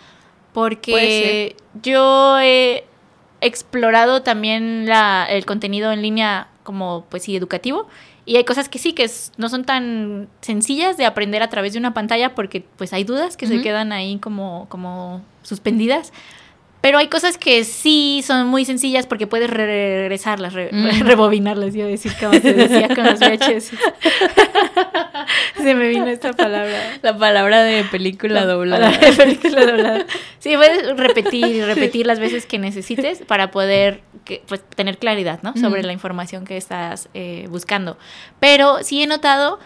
[0.53, 2.85] Porque yo he
[3.41, 7.89] explorado también la, el contenido en línea como, pues sí, educativo.
[8.25, 11.81] Y hay cosas que sí, que no son tan sencillas de aprender a través de
[11.81, 16.13] una pantalla porque pues hay dudas que se quedan ahí como, como suspendidas.
[16.81, 21.01] Pero hay cosas que sí son muy sencillas porque puedes regresarlas, mm.
[21.03, 23.73] rebobinarlas, a decir como se decía con los VHS.
[25.57, 26.99] se me vino esta palabra.
[27.03, 28.91] La palabra de película doblada.
[28.91, 30.07] De película doblada.
[30.39, 34.01] Sí, puedes repetir y repetir las veces que necesites para poder
[34.47, 35.55] pues, tener claridad, ¿no?
[35.57, 37.99] Sobre la información que estás eh, buscando.
[38.39, 39.59] Pero sí he notado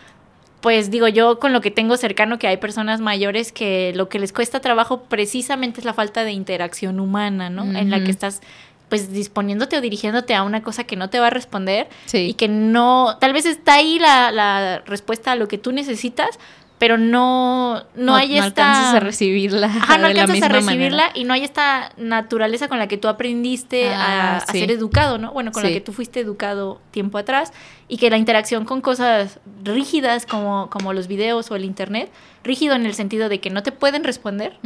[0.64, 4.18] pues digo yo con lo que tengo cercano que hay personas mayores que lo que
[4.18, 7.64] les cuesta trabajo precisamente es la falta de interacción humana, ¿no?
[7.64, 8.40] En la que estás
[8.88, 12.48] pues disponiéndote o dirigiéndote a una cosa que no te va a responder y que
[12.48, 16.38] no, tal vez está ahí la, la respuesta a lo que tú necesitas,
[16.78, 18.46] pero no, no, hay esta...
[18.46, 19.66] alcanzas a recibirla.
[19.68, 23.94] Ajá, no alcanzas a recibirla y no hay esta naturaleza con la que tú aprendiste
[23.94, 25.32] a, ah, ser educado, ¿no?
[25.32, 27.52] Bueno, con la que tú fuiste educado tiempo atrás
[27.86, 32.10] y que la interacción con cosas rígidas como, como los videos o el internet,
[32.42, 34.58] rígido en el sentido de que no te pueden responder.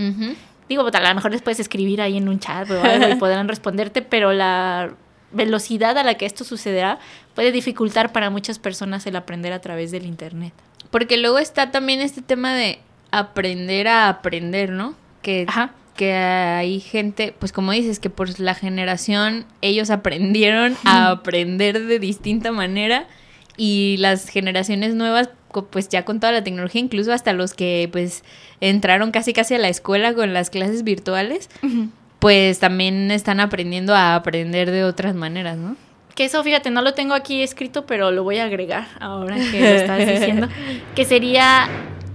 [0.68, 3.48] Digo, a lo mejor les puedes escribir ahí en un chat o algo y podrán
[3.48, 4.94] responderte, pero la
[5.30, 6.98] velocidad a la que esto sucederá
[7.34, 10.54] puede dificultar para muchas personas el aprender a través del internet.
[10.90, 12.78] Porque luego está también este tema de
[13.10, 14.94] aprender a aprender, ¿no?
[15.22, 15.46] Que,
[15.96, 21.98] que hay gente, pues como dices, que por la generación ellos aprendieron a aprender de
[21.98, 23.06] distinta manera
[23.56, 25.30] y las generaciones nuevas
[25.70, 28.22] pues ya con toda la tecnología, incluso hasta los que pues
[28.60, 31.48] entraron casi casi a la escuela con las clases virtuales,
[32.18, 35.76] pues también están aprendiendo a aprender de otras maneras, ¿no?
[36.18, 39.60] Que eso, fíjate, no lo tengo aquí escrito, pero lo voy a agregar ahora que
[39.60, 40.48] lo estás diciendo.
[40.96, 41.68] que sería.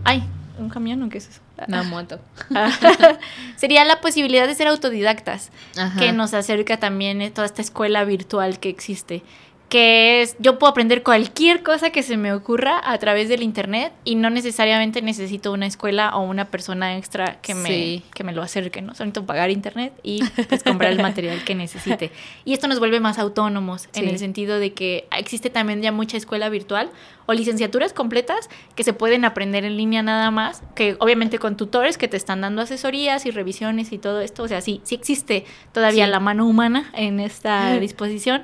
[0.04, 0.26] Ay,
[0.60, 1.40] ¿Un camión o qué es eso?
[1.70, 2.20] Una moto.
[3.56, 5.52] Sería la posibilidad de ser autodidactas,
[5.98, 9.24] que nos acerca también toda esta escuela virtual que existe
[9.70, 13.92] que es yo puedo aprender cualquier cosa que se me ocurra a través del internet
[14.04, 18.44] y no necesariamente necesito una escuela o una persona extra que me, que me lo
[18.44, 18.94] acerque, ¿no?
[18.94, 22.12] Solo pagar internet y pues, comprar el material que necesite.
[22.46, 26.18] Y esto nos vuelve más autónomos en el sentido de que existe también ya mucha
[26.18, 26.92] escuela virtual
[27.26, 31.98] o licenciaturas completas que se pueden aprender en línea nada más, que obviamente con tutores
[31.98, 35.46] que te están dando asesorías y revisiones y todo esto, o sea, sí, sí existe
[35.72, 38.44] todavía la mano humana en esta disposición,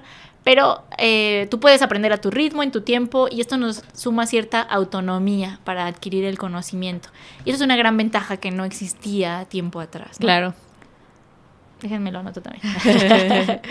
[0.49, 4.25] pero eh, tú puedes aprender a tu ritmo, en tu tiempo, y esto nos suma
[4.25, 7.09] cierta autonomía para adquirir el conocimiento.
[7.45, 10.17] Y eso es una gran ventaja que no existía tiempo atrás.
[10.17, 10.55] Claro.
[11.83, 12.63] Déjenme lo anoto también.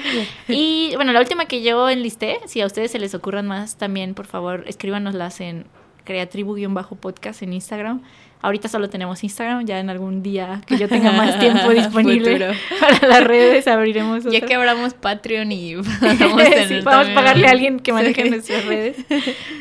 [0.47, 4.15] y bueno, la última que yo enlisté, si a ustedes se les ocurran más también,
[4.15, 5.67] por favor, escríbanoslas en
[6.07, 8.03] creatribu-podcast en Instagram.
[8.41, 13.07] Ahorita solo tenemos Instagram, ya en algún día que yo tenga más tiempo disponible para
[13.09, 18.31] las redes abriremos Ya que abramos Patreon y podamos, sí, pagarle a alguien que maneje
[18.31, 18.97] nuestras redes.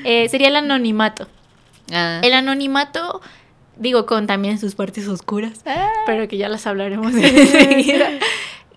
[0.04, 1.28] Eh, sería el anonimato.
[1.92, 2.22] Ah.
[2.24, 3.22] El anonimato,
[3.78, 5.90] digo, con también sus partes oscuras, ah.
[6.06, 8.10] pero que ya las hablaremos enseguida.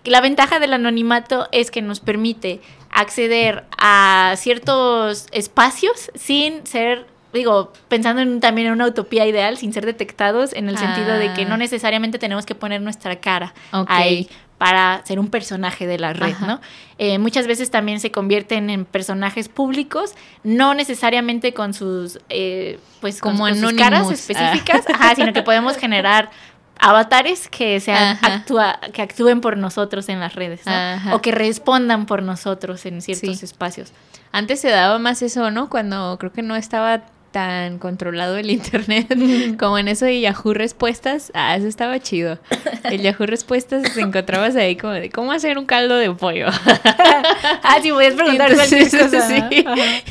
[0.03, 2.59] La ventaja del anonimato es que nos permite
[2.89, 9.73] acceder a ciertos espacios sin ser digo, pensando en, también en una utopía ideal, sin
[9.73, 11.57] ser detectados, en el sentido de que no ah.
[11.57, 16.61] necesariamente tenemos que poner nuestra cara ahí para ser un personaje de la red, ¿no?
[16.99, 20.13] Eh, muchas veces también se convierten en personajes públicos,
[20.43, 24.13] no necesariamente con sus, eh, pues, como con, sus caras ah.
[24.13, 26.29] específicas, sino que podemos generar
[26.77, 31.15] avatares que sean actúa, que actúen por nosotros en las redes, ¿no?
[31.15, 33.93] O que respondan por nosotros en ciertos espacios.
[34.31, 35.69] Antes se daba más eso, ¿no?
[35.69, 39.07] Cuando creo que no estaba tan controlado el internet
[39.59, 41.31] como en eso de Yahoo Respuestas.
[41.33, 42.37] Ah, eso estaba chido.
[42.83, 46.47] El Yahoo Respuestas se encontrabas ahí como de cómo hacer un caldo de pollo.
[47.63, 48.91] ah, sí, podías preguntar Entonces,
[49.27, 49.65] Sí.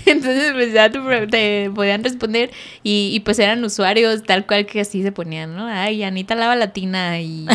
[0.06, 2.50] Entonces, pues ya te, podían responder
[2.82, 5.66] y, y, pues eran usuarios tal cual que así se ponían, ¿no?
[5.66, 7.46] Ay, Anita Lava Latina y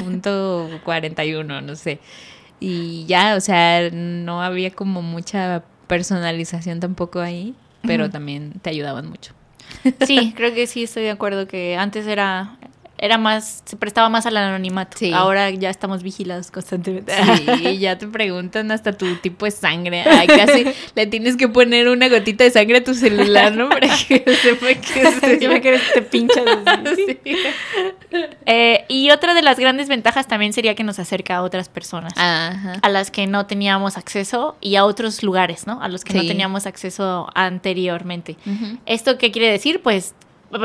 [0.00, 2.00] punto 41, no sé.
[2.60, 9.08] Y ya, o sea, no había como mucha personalización tampoco ahí pero también te ayudaban
[9.08, 9.32] mucho.
[10.06, 12.58] Sí, creo que sí estoy de acuerdo que antes era
[13.02, 14.96] era más, se prestaba más al anonimato.
[15.12, 17.12] Ahora ya estamos vigilados constantemente.
[17.36, 20.02] Sí, ya te preguntan hasta tu tipo de sangre.
[20.02, 23.68] Ay, casi le tienes que poner una gotita de sangre a tu celular, ¿no?
[23.68, 27.18] Para que sepa que es que te pinchas así.
[28.46, 32.12] Eh, y otra de las grandes ventajas también sería que nos acerca a otras personas.
[32.16, 35.82] A las que no teníamos acceso y a otros lugares, ¿no?
[35.82, 38.36] A los que no teníamos acceso anteriormente.
[38.86, 39.82] ¿Esto qué quiere decir?
[39.82, 40.14] Pues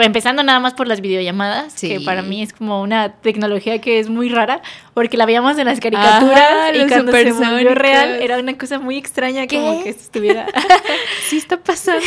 [0.01, 4.09] empezando nada más por las videollamadas, que para mí es como una tecnología que es
[4.09, 4.61] muy rara,
[4.93, 8.97] porque la veíamos en las caricaturas y cuando se volvió real era una cosa muy
[8.97, 10.47] extraña como que estuviera...
[11.29, 12.05] sí está pasando.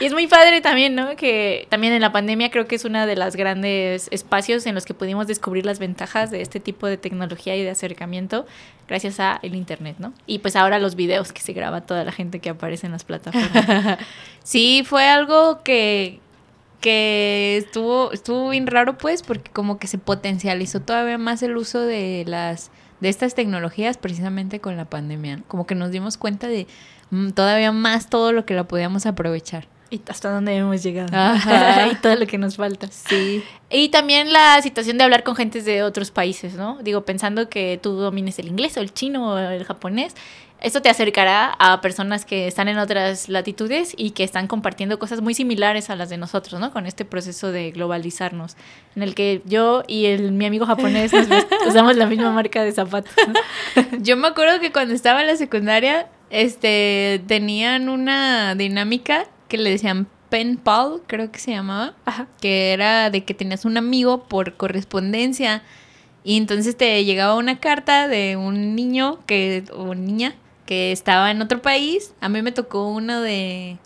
[0.00, 1.16] y es muy padre también, ¿no?
[1.16, 4.84] Que también en la pandemia creo que es uno de los grandes espacios en los
[4.84, 8.46] que pudimos descubrir las ventajas de este tipo de tecnología y de acercamiento
[8.88, 10.12] gracias a el internet, ¿no?
[10.26, 13.04] Y pues ahora los videos que se graba toda la gente que aparece en las
[13.04, 13.98] plataformas.
[14.42, 16.18] sí, fue algo que
[16.80, 21.80] que estuvo, estuvo bien raro pues porque como que se potencializó todavía más el uso
[21.80, 25.42] de las de estas tecnologías precisamente con la pandemia.
[25.48, 26.66] Como que nos dimos cuenta de
[27.10, 29.68] mm, todavía más todo lo que la podíamos aprovechar.
[29.92, 31.10] Y hasta dónde hemos llegado.
[31.92, 32.88] y todo lo que nos falta.
[32.92, 33.42] Sí.
[33.70, 36.78] Y también la situación de hablar con gentes de otros países, ¿no?
[36.82, 40.14] Digo, pensando que tú domines el inglés o el chino o el japonés
[40.62, 45.20] esto te acercará a personas que están en otras latitudes y que están compartiendo cosas
[45.20, 46.72] muy similares a las de nosotros, ¿no?
[46.72, 48.56] Con este proceso de globalizarnos,
[48.94, 51.12] en el que yo y el, mi amigo japonés
[51.66, 53.12] usamos la misma marca de zapatos.
[54.00, 59.70] Yo me acuerdo que cuando estaba en la secundaria, este, tenían una dinámica que le
[59.70, 61.94] decían pen pal, creo que se llamaba,
[62.40, 65.62] que era de que tenías un amigo por correspondencia
[66.22, 70.34] y entonces te llegaba una carta de un niño que o niña
[70.70, 72.14] que estaba en otro país.
[72.20, 73.76] A mí me tocó uno de,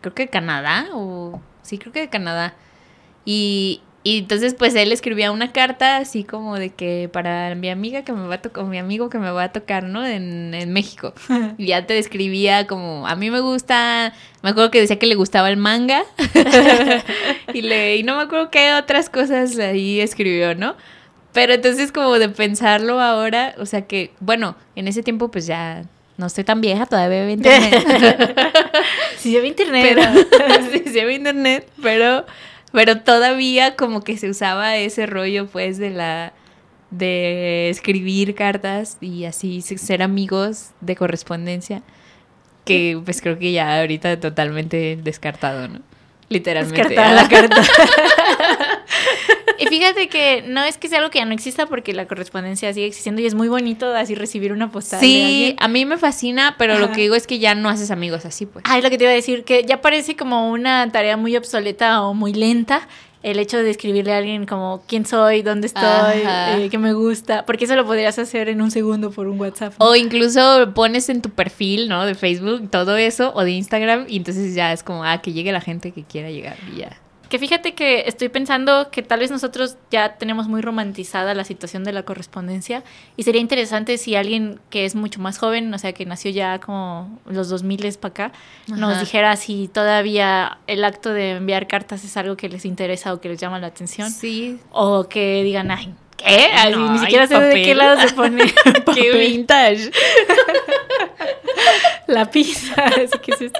[0.00, 2.54] creo que de Canadá, o sí, creo que de Canadá.
[3.24, 8.02] Y, y entonces pues él escribía una carta así como de que para mi amiga
[8.02, 10.04] que me va a tocar, mi amigo que me va a tocar, ¿no?
[10.04, 11.14] En, en México.
[11.56, 15.14] y ya te describía como, a mí me gusta, me acuerdo que decía que le
[15.14, 16.02] gustaba el manga.
[17.54, 20.74] y, le, y no me acuerdo qué otras cosas ahí escribió, ¿no?
[21.32, 25.84] Pero entonces como de pensarlo ahora, o sea que, bueno, en ese tiempo pues ya
[26.18, 28.36] no estoy tan vieja, todavía veo internet.
[29.16, 29.98] sí, llevo internet.
[30.72, 32.26] sí, llevo internet, pero
[32.72, 36.34] Pero todavía como que se usaba ese rollo pues de la
[36.90, 41.82] de escribir cartas y así ser amigos de correspondencia
[42.64, 45.80] que pues creo que ya ahorita totalmente descartado, ¿no?
[46.28, 46.88] Literalmente.
[46.88, 47.62] Descartada la carta.
[49.58, 52.72] y fíjate que no es que sea algo que ya no exista porque la correspondencia
[52.72, 55.00] sigue existiendo y es muy bonito así recibir una postal.
[55.00, 58.24] Sí, a mí me fascina, pero lo que digo es que ya no haces amigos
[58.24, 58.64] así, pues.
[58.68, 62.02] Ay, lo que te iba a decir, que ya parece como una tarea muy obsoleta
[62.02, 62.88] o muy lenta
[63.22, 67.44] el hecho de escribirle a alguien como quién soy, dónde estoy, eh, qué me gusta,
[67.46, 69.74] porque eso lo podrías hacer en un segundo por un WhatsApp.
[69.78, 72.06] O incluso pones en tu perfil, ¿no?
[72.06, 75.52] De Facebook, todo eso, o de Instagram, y entonces ya es como, ah, que llegue
[75.52, 76.96] la gente que quiera llegar y ya.
[77.28, 81.84] Que fíjate que estoy pensando que tal vez nosotros ya tenemos muy romantizada la situación
[81.84, 82.82] de la correspondencia
[83.16, 86.58] y sería interesante si alguien que es mucho más joven, o sea, que nació ya
[86.58, 88.32] como los 2000 para acá,
[88.66, 93.20] nos dijera si todavía el acto de enviar cartas es algo que les interesa o
[93.20, 94.10] que les llama la atención.
[94.10, 94.58] Sí.
[94.70, 96.48] O que digan, ay, ¿qué?
[96.76, 98.44] ni siquiera sé de qué lado se pone.
[98.94, 99.90] ¡Qué vintage!
[102.06, 103.52] la pizza, así que es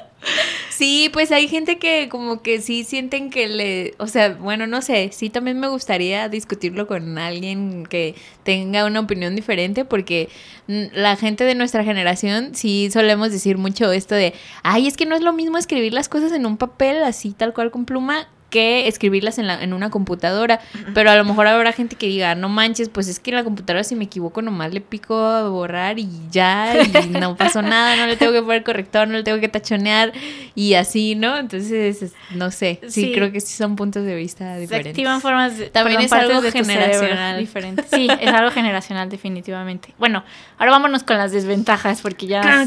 [0.79, 4.81] Sí, pues hay gente que como que sí sienten que le, o sea, bueno, no
[4.81, 8.15] sé, sí también me gustaría discutirlo con alguien que
[8.45, 10.29] tenga una opinión diferente porque
[10.69, 15.17] la gente de nuestra generación sí solemos decir mucho esto de, ay, es que no
[15.17, 18.89] es lo mismo escribir las cosas en un papel así tal cual con pluma que
[18.89, 20.61] escribirlas en, la, en una computadora.
[20.95, 23.45] Pero a lo mejor habrá gente que diga, no manches, pues es que en la
[23.45, 27.97] computadora si me equivoco nomás le pico a borrar y ya, y no pasó nada,
[27.97, 30.13] no le tengo que poner corrector, no le tengo que tachonear
[30.55, 31.37] y así, ¿no?
[31.37, 34.85] Entonces, no sé, sí, creo que sí son puntos de vista diferentes.
[34.85, 37.85] Se activan formas, también es algo generacional diferente.
[37.93, 39.95] Sí, es algo generacional definitivamente.
[39.99, 40.25] Bueno,
[40.59, 42.67] ahora vámonos con las desventajas porque ya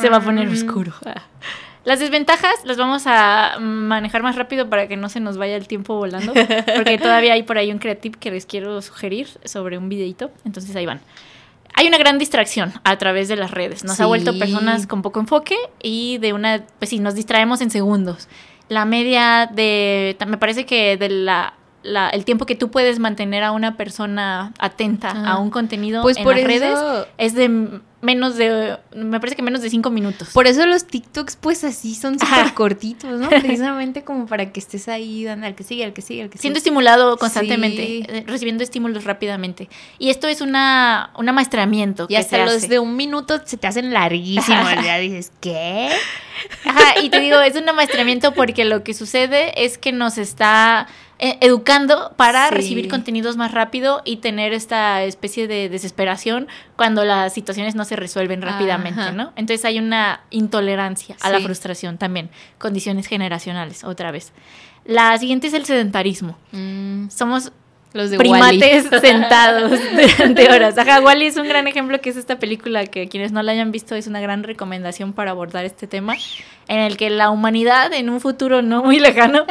[0.00, 0.92] se va a poner oscuro.
[1.84, 5.68] Las desventajas las vamos a manejar más rápido para que no se nos vaya el
[5.68, 9.88] tiempo volando, porque todavía hay por ahí un creative que les quiero sugerir sobre un
[9.88, 11.00] videito, entonces ahí van.
[11.74, 13.84] Hay una gran distracción a través de las redes.
[13.84, 17.70] Nos ha vuelto personas con poco enfoque y de una, pues sí, nos distraemos en
[17.70, 18.28] segundos.
[18.68, 21.54] La media de, me parece que de la
[22.12, 26.26] el tiempo que tú puedes mantener a una persona atenta a un contenido pues en
[26.26, 26.78] las redes
[27.18, 30.28] es de menos de, me parece que menos de cinco minutos.
[30.32, 33.28] Por eso los TikToks pues así son súper cortitos, ¿no?
[33.30, 36.38] Precisamente como para que estés ahí dando al que sigue, al que sigue, al que
[36.38, 36.42] sigue.
[36.42, 39.68] Siendo estimulado constantemente, eh, recibiendo estímulos rápidamente.
[39.98, 42.06] Y esto es una, un amaestramiento.
[42.08, 45.90] Y hasta los de un minuto se te hacen larguísimos, ya dices, ¿qué?
[46.64, 50.88] Ajá, y te digo, es un amaestramiento porque lo que sucede es que nos está
[51.18, 57.32] eh, educando para recibir contenidos más rápido y tener esta especie de desesperación cuando las
[57.32, 59.32] situaciones no se resuelven rápidamente, ¿no?
[59.36, 64.32] Entonces hay una intolerancia a la frustración también, condiciones generacionales, otra vez.
[64.84, 66.36] La siguiente es el sedentarismo.
[66.52, 67.08] Mm.
[67.08, 67.52] Somos
[67.94, 69.80] los de primates sentados
[70.18, 70.76] durante horas.
[70.76, 73.72] Ajá, Wally es un gran ejemplo que es esta película que quienes no la hayan
[73.72, 76.16] visto es una gran recomendación para abordar este tema,
[76.66, 79.46] en el que la humanidad en un futuro no muy lejano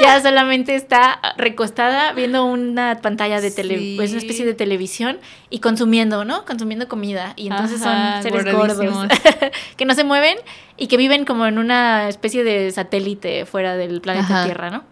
[0.00, 5.18] ya solamente está recostada viendo una pantalla de tele, pues una especie de televisión
[5.50, 6.46] y consumiendo, ¿no?
[6.46, 8.78] Consumiendo comida y entonces son seres gordos
[9.76, 10.38] que no se mueven
[10.78, 14.91] y que viven como en una especie de satélite fuera del planeta Tierra, ¿no?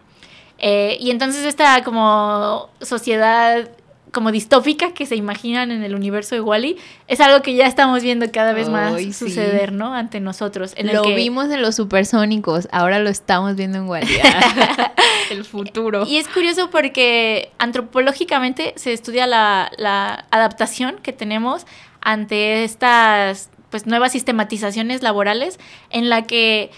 [0.63, 3.67] Eh, y entonces esta como sociedad
[4.11, 8.03] como distópica que se imaginan en el universo de Wally es algo que ya estamos
[8.03, 9.93] viendo cada vez más suceder, ¿no?
[9.93, 10.75] Ante nosotros.
[10.77, 14.13] lo vimos en los supersónicos, ahora lo estamos viendo en Wally.
[15.31, 16.05] el futuro.
[16.05, 21.65] Y es curioso porque antropológicamente se estudia la, la adaptación que tenemos
[22.01, 25.57] ante estas pues nuevas sistematizaciones laborales
[25.89, 26.69] en la que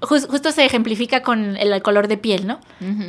[0.00, 2.60] justo se ejemplifica con el color de piel, ¿no?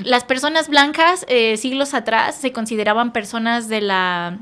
[0.04, 4.40] Las personas blancas eh, siglos atrás se consideraban personas de la,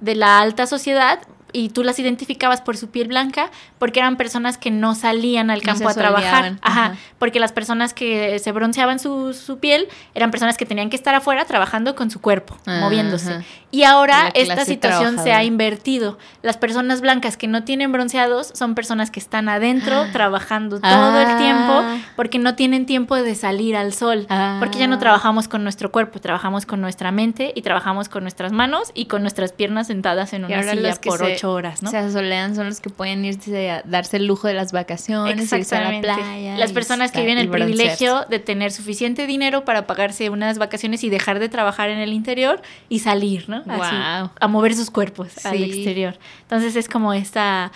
[0.00, 1.20] de la alta sociedad
[1.52, 5.62] y tú las identificabas por su piel blanca porque eran personas que no salían al
[5.62, 6.56] campo a trabajar.
[6.62, 10.96] Ajá, Porque las personas que se bronceaban su, su, piel eran personas que tenían que
[10.96, 13.44] estar afuera trabajando con su cuerpo, moviéndose.
[13.70, 16.18] Y ahora esta situación se ha invertido.
[16.42, 20.08] Las personas blancas que no tienen bronceados son personas que están adentro ah.
[20.12, 21.98] trabajando todo el tiempo ah.
[22.14, 24.26] porque no tienen tiempo de salir al sol.
[24.58, 24.98] Porque ya no ah.
[24.98, 29.22] trabajamos con nuestro cuerpo, trabajamos con nuestra mente y trabajamos con nuestras manos y con
[29.22, 31.90] nuestras piernas sentadas en una silla por ocho horas, ¿no?
[31.90, 35.76] Se asolean son los que pueden irse a darse el lujo de las vacaciones, irse
[35.76, 36.56] a la playa.
[36.56, 41.10] Las personas que viven el privilegio de tener suficiente dinero para pagarse unas vacaciones y
[41.10, 43.62] dejar de trabajar en el interior y salir, ¿no?
[43.68, 46.18] a mover sus cuerpos al exterior.
[46.42, 47.72] Entonces es como esta...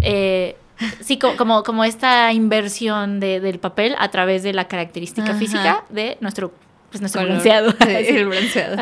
[0.00, 0.56] Eh,
[1.00, 6.16] sí, como, como esta inversión de, del papel a través de la característica física de
[6.20, 6.52] nuestro
[6.92, 7.74] pues nuestro bronceado.
[7.88, 8.76] el bronceado.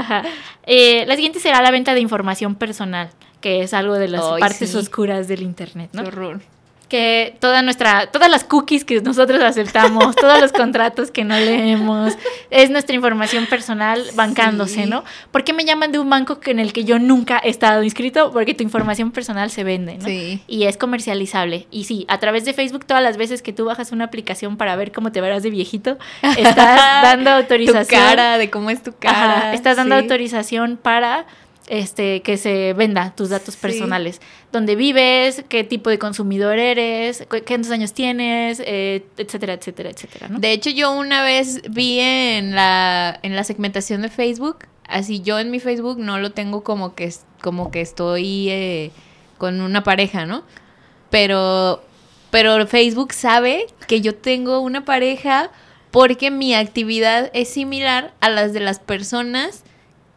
[0.66, 3.11] Eh, la siguiente será la venta de información personal,
[3.41, 6.03] que es algo de las partes oscuras del Internet, ¿no?
[6.03, 6.41] horror
[6.91, 12.18] que toda nuestra, todas las cookies que nosotros aceptamos, todos los contratos que no leemos,
[12.51, 15.05] es nuestra información personal bancándose, ¿no?
[15.30, 18.32] ¿Por qué me llaman de un banco en el que yo nunca he estado inscrito?
[18.32, 20.05] Porque tu información personal se vende, ¿no?
[20.05, 20.43] Sí.
[20.49, 21.66] Y es comercializable.
[21.70, 24.74] Y sí, a través de Facebook, todas las veces que tú bajas una aplicación para
[24.74, 25.97] ver cómo te verás de viejito,
[26.36, 27.86] estás dando autorización.
[27.86, 29.55] Tu cara, de cómo es tu cara.
[29.55, 31.24] estás dando autorización para
[31.71, 34.21] este, que se venda tus datos personales.
[34.51, 40.29] Dónde vives, qué tipo de consumidor eres, cuántos años tienes, eh, etcétera, etcétera, etcétera.
[40.31, 45.39] De hecho, yo una vez vi en la, en la segmentación de Facebook, así yo
[45.39, 48.91] en mi Facebook no lo tengo como que, como que estoy eh,
[49.39, 50.43] con una pareja, ¿no?
[51.09, 51.85] Pero,
[52.33, 55.53] pero Facebook sabe que yo tengo una pareja
[55.93, 59.62] porque mi actividad es similar a las de las personas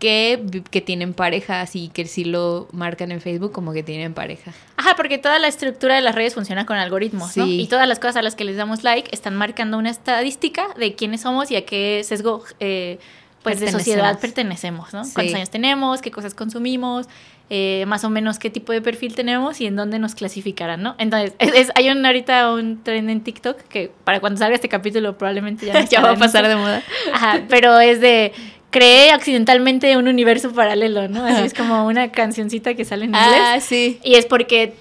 [0.03, 4.51] que, tienen pareja, así que si lo marcan en Facebook como que tienen pareja.
[4.75, 7.47] Ajá, porque toda la estructura de las redes funciona con algoritmos, ¿no?
[7.47, 10.95] Y todas las cosas a las que les damos like están marcando una estadística de
[10.95, 12.99] quiénes somos y a qué sesgo eh,
[13.43, 15.03] pues de sociedad pertenecemos, ¿no?
[15.13, 17.07] Cuántos años tenemos, qué cosas consumimos,
[17.49, 20.95] eh, más o menos qué tipo de perfil tenemos y en dónde nos clasificarán, ¿no?
[20.97, 25.17] Entonces, es, hay un, ahorita un trend en TikTok que para cuando salga este capítulo
[25.17, 26.83] probablemente ya, ya va a pasar de moda.
[27.13, 28.33] Ajá, pero es de
[28.73, 31.23] creé accidentalmente un universo paralelo, ¿no?
[31.23, 33.39] Así es como una cancioncita que sale en inglés.
[33.39, 33.99] Ah, sí.
[34.03, 34.73] Y es porque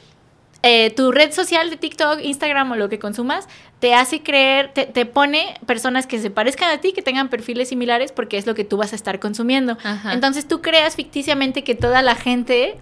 [0.63, 3.49] eh, tu red social de TikTok, Instagram o lo que consumas,
[3.81, 7.69] te hace creer, te, te, pone personas que se parezcan a ti, que tengan perfiles
[7.69, 9.77] similares, porque es lo que tú vas a estar consumiendo.
[10.11, 12.79] Entonces tú creas ficticiamente que toda la gente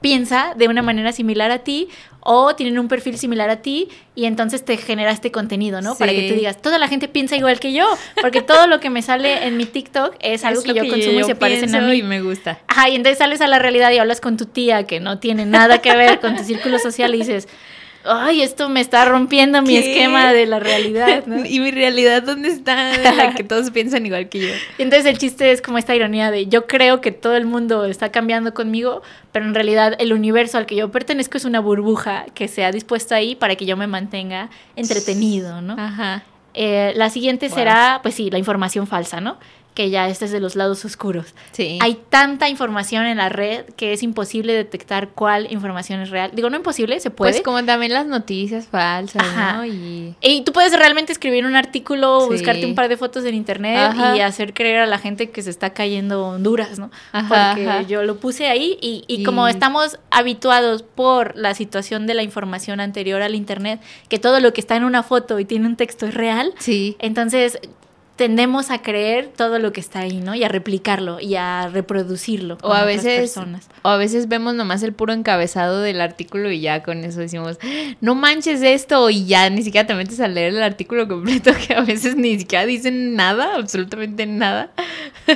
[0.00, 1.88] piensa de una manera similar a ti
[2.20, 5.96] o tienen un perfil similar a ti y entonces te genera este contenido, ¿no?
[5.96, 7.86] Para que tú digas, toda la gente piensa igual que yo,
[8.20, 11.24] porque todo lo que me sale en mi TikTok es algo que yo consumo y
[11.24, 11.98] se parecen a mí.
[11.98, 12.58] Y me gusta.
[12.66, 15.46] Ajá, y entonces sales a la realidad y hablas con tu tía que no tiene
[15.46, 17.48] nada que ver con tu círculo social y dices,
[18.04, 21.24] ay, esto me está rompiendo mi esquema de la realidad.
[21.26, 21.44] ¿no?
[21.44, 22.96] ¿Y mi realidad dónde está?
[22.96, 24.54] De la que todos piensan igual que yo.
[24.78, 28.10] Entonces el chiste es como esta ironía de yo creo que todo el mundo está
[28.10, 32.48] cambiando conmigo, pero en realidad el universo al que yo pertenezco es una burbuja que
[32.48, 35.74] se ha dispuesto ahí para que yo me mantenga entretenido, ¿no?
[35.78, 36.24] Ajá.
[36.52, 39.38] Eh, la siguiente será, pues sí, la información falsa, ¿no?
[39.80, 41.34] Que ya este es de los lados oscuros.
[41.52, 41.78] Sí.
[41.80, 46.32] Hay tanta información en la red que es imposible detectar cuál información es real.
[46.34, 47.32] Digo, no imposible, se puede.
[47.32, 49.64] Pues como también las noticias falsas, ¿no?
[49.64, 50.42] Y...
[50.44, 54.52] tú puedes realmente escribir un artículo, buscarte un par de fotos en internet y hacer
[54.52, 56.90] creer a la gente que se está cayendo Honduras, ¿no?
[57.10, 62.22] Porque yo lo puse ahí y, y, como estamos habituados por la situación de la
[62.22, 65.76] información anterior al internet, que todo lo que está en una foto y tiene un
[65.76, 66.96] texto es real, sí.
[66.98, 67.58] entonces
[68.20, 70.34] tendemos a creer todo lo que está ahí, ¿no?
[70.34, 72.58] Y a replicarlo y a reproducirlo.
[72.60, 73.66] O a veces, personas.
[73.80, 77.58] o a veces vemos nomás el puro encabezado del artículo y ya con eso decimos,
[78.02, 81.72] no manches esto y ya ni siquiera te metes a leer el artículo completo que
[81.72, 84.70] a veces ni siquiera dicen nada, absolutamente nada.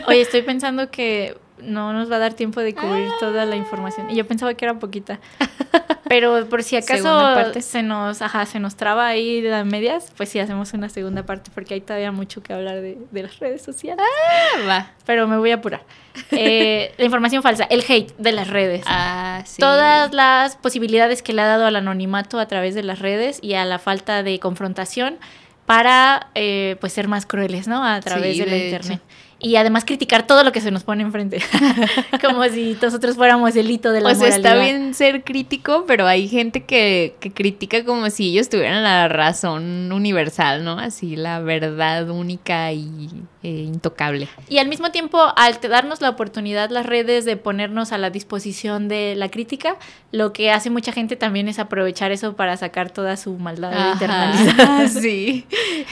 [0.06, 4.10] Oye, estoy pensando que no nos va a dar tiempo de cubrir toda la información.
[4.10, 5.20] Y yo pensaba que era poquita.
[6.08, 10.28] Pero por si acaso se nos, ajá, se nos traba ahí de las medias, pues
[10.28, 14.04] sí hacemos una segunda parte porque hay todavía mucho que hablar de, las redes sociales.
[14.04, 14.90] Ah, va.
[15.06, 15.82] Pero me voy a apurar.
[16.30, 18.84] Eh, la información falsa, el hate de las redes.
[18.86, 19.58] Ah, sí.
[19.58, 23.54] Todas las posibilidades que le ha dado al anonimato a través de las redes y
[23.54, 25.18] a la falta de confrontación
[25.66, 27.84] para eh, pues ser más crueles, ¿no?
[27.84, 29.00] A través de la internet
[29.44, 31.38] y además criticar todo lo que se nos pone enfrente.
[32.22, 36.28] Como si nosotros fuéramos el hito de la pues está bien ser crítico, pero hay
[36.28, 40.78] gente que, que, critica como si ellos tuvieran la razón universal, ¿no?
[40.78, 43.10] Así la verdad única y
[43.44, 44.26] eh, intocable.
[44.48, 48.88] Y al mismo tiempo, al darnos la oportunidad las redes de ponernos a la disposición
[48.88, 49.76] de la crítica,
[50.12, 54.88] lo que hace mucha gente también es aprovechar eso para sacar toda su maldad internalizada.
[54.88, 55.44] sí.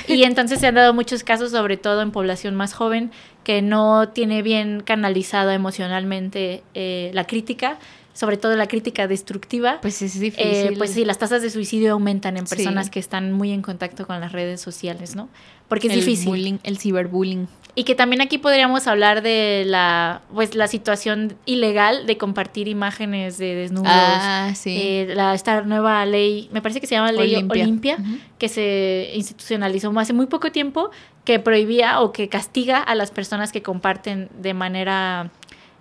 [0.09, 3.11] Y entonces se han dado muchos casos, sobre todo en población más joven,
[3.45, 7.77] que no tiene bien canalizada emocionalmente eh, la crítica,
[8.15, 9.79] sobre todo la crítica destructiva.
[9.81, 10.47] Pues es difícil.
[10.47, 14.07] Eh, pues sí, las tasas de suicidio aumentan en personas que están muy en contacto
[14.07, 15.29] con las redes sociales, ¿no?
[15.69, 16.61] Porque es difícil.
[16.63, 17.49] el ciberbullying.
[17.75, 23.39] Y que también aquí podríamos hablar de la, pues, la situación ilegal de compartir imágenes
[23.39, 23.89] de desnudos.
[23.91, 24.77] Ah, sí.
[24.79, 27.97] Eh, la, esta nueva ley, me parece que se llama Ley Olimpia,
[28.37, 30.91] que se institucionalizó hace muy poco tiempo,
[31.25, 35.31] que prohibía o que castiga a las personas que comparten de manera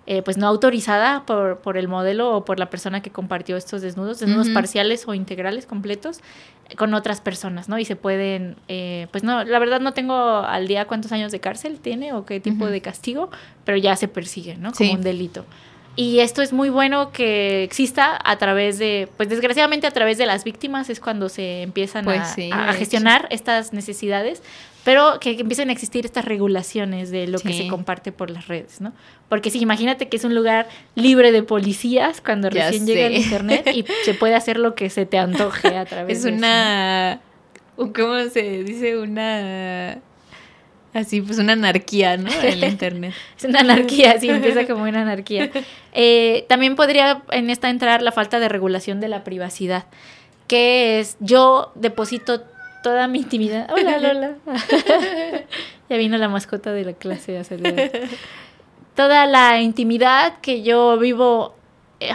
[0.06, 3.82] eh, pues no autorizada por, por, el modelo o por la persona que compartió estos
[3.82, 6.20] desnudos, desnudos parciales o integrales completos,
[6.76, 7.78] con otras personas, ¿no?
[7.78, 11.40] Y se pueden, eh, pues no, la verdad no tengo al día cuántos años de
[11.40, 13.30] cárcel tiene o qué tipo de castigo,
[13.64, 14.72] pero ya se persigue, ¿no?
[14.72, 15.44] Como un delito.
[15.94, 20.24] Y esto es muy bueno que exista a través de, pues desgraciadamente a través de
[20.24, 22.20] las víctimas es cuando se empiezan pues
[22.50, 24.42] a, gestionar estas necesidades,
[24.84, 28.80] pero que, empiecen a existir estas regulaciones de lo que se comparte por las redes,
[28.80, 28.94] ¿no?
[29.28, 33.68] Porque si imagínate que es un lugar libre de policías cuando recién llega el internet
[33.74, 37.20] y se puede hacer lo que se te antoje a través de Es una,
[37.76, 38.96] ¿cómo se dice?
[38.96, 40.00] Una
[40.94, 42.30] Así, pues una anarquía, ¿no?
[42.42, 43.14] El Internet.
[43.36, 45.50] es una anarquía, sí, empieza como una anarquía.
[45.92, 49.86] Eh, también podría en esta entrar la falta de regulación de la privacidad,
[50.48, 52.42] que es yo deposito
[52.82, 53.70] toda mi intimidad.
[53.72, 54.36] Hola, Lola.
[55.88, 57.90] ya vino la mascota de la clase a saludar.
[58.94, 61.54] Toda la intimidad que yo vivo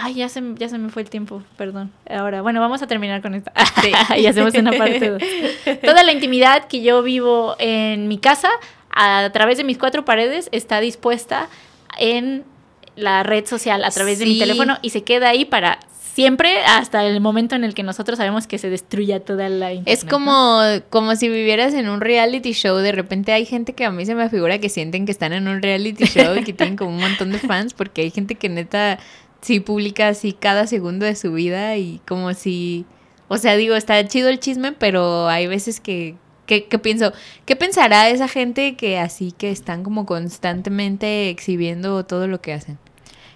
[0.01, 1.91] Ay, ya se, ya se me fue el tiempo, perdón.
[2.09, 3.51] Ahora, bueno, vamos a terminar con esto.
[4.17, 5.21] y hacemos una parte dos.
[5.83, 8.49] Toda la intimidad que yo vivo en mi casa,
[8.89, 11.49] a través de mis cuatro paredes, está dispuesta
[11.97, 12.43] en
[12.95, 15.79] la red social, a través de mi teléfono, y se queda ahí para
[16.17, 19.99] siempre hasta el momento en el que nosotros sabemos que se destruya toda la internet.
[19.99, 22.75] Es como, como si vivieras en un reality show.
[22.77, 25.47] De repente hay gente que a mí se me figura que sienten que están en
[25.47, 28.49] un reality show y que tienen como un montón de fans, porque hay gente que
[28.49, 28.97] neta
[29.47, 32.85] sí publica así cada segundo de su vida y como si,
[33.29, 37.13] o sea, digo, está chido el chisme, pero hay veces que, que, pienso,
[37.45, 42.77] ¿qué pensará esa gente que así que están como constantemente exhibiendo todo lo que hacen?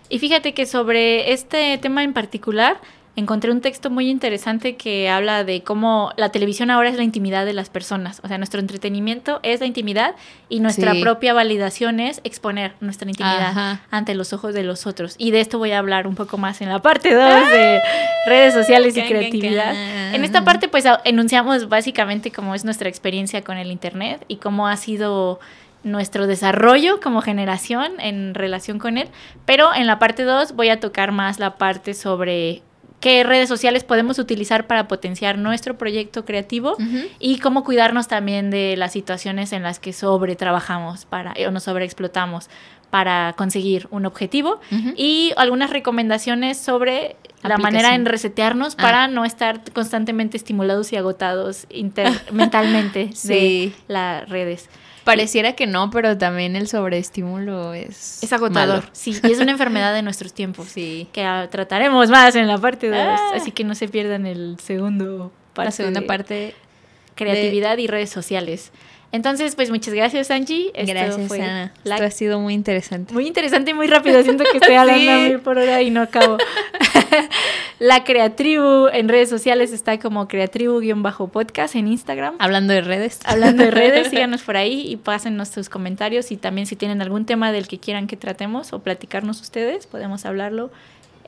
[0.09, 2.81] Y fíjate que sobre este tema en particular,
[3.15, 7.45] encontré un texto muy interesante que habla de cómo la televisión ahora es la intimidad
[7.45, 8.21] de las personas.
[8.23, 10.15] O sea, nuestro entretenimiento es la intimidad
[10.49, 15.15] y nuestra propia validación es exponer nuestra intimidad ante los ojos de los otros.
[15.17, 17.81] Y de esto voy a hablar un poco más en la parte 2 de
[18.27, 19.75] redes sociales y creatividad.
[20.13, 24.67] En esta parte, pues, enunciamos básicamente cómo es nuestra experiencia con el Internet y cómo
[24.67, 25.39] ha sido
[25.83, 29.09] nuestro desarrollo como generación en relación con él,
[29.45, 32.61] pero en la parte 2 voy a tocar más la parte sobre
[33.01, 36.77] qué redes sociales podemos utilizar para potenciar nuestro proyecto creativo
[37.19, 41.63] y cómo cuidarnos también de las situaciones en las que sobre trabajamos para, o nos
[41.63, 42.49] sobreexplotamos
[42.91, 44.61] para conseguir un objetivo.
[44.95, 48.81] Y algunas recomendaciones sobre la manera en resetearnos ah.
[48.81, 51.65] para no estar constantemente estimulados y agotados
[52.31, 54.69] mentalmente de las redes.
[55.03, 58.21] Pareciera que no, pero también el sobreestímulo es...
[58.23, 61.07] Es agotador, sí, y es una enfermedad de nuestros tiempos, sí.
[61.11, 63.31] que trataremos más en la parte 2, ah.
[63.35, 65.67] así que no se pierdan el segundo parte.
[65.67, 66.55] La segunda parte.
[67.15, 68.71] Creatividad y redes sociales.
[69.13, 70.71] Entonces, pues muchas gracias, Angie.
[70.73, 71.73] gracias, Ana.
[71.83, 73.13] Esto ha sido muy interesante.
[73.13, 74.23] Muy interesante y muy rápido.
[74.23, 76.37] Siento que estoy hablando a mil por hora y no acabo.
[77.79, 82.35] la Creatribu en redes sociales está como Creatribu-podcast en Instagram.
[82.39, 83.19] Hablando de redes.
[83.25, 86.31] Hablando de redes, síganos por ahí y pásennos sus comentarios.
[86.31, 90.25] Y también si tienen algún tema del que quieran que tratemos o platicarnos ustedes, podemos
[90.25, 90.71] hablarlo,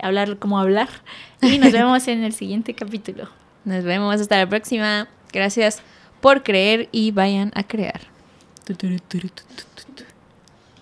[0.02, 0.88] hablar como hablar.
[1.42, 3.28] Y nos vemos en el siguiente capítulo.
[3.66, 5.10] Nos vemos hasta la próxima.
[5.34, 5.82] Gracias
[6.24, 8.00] por creer y vayan a crear.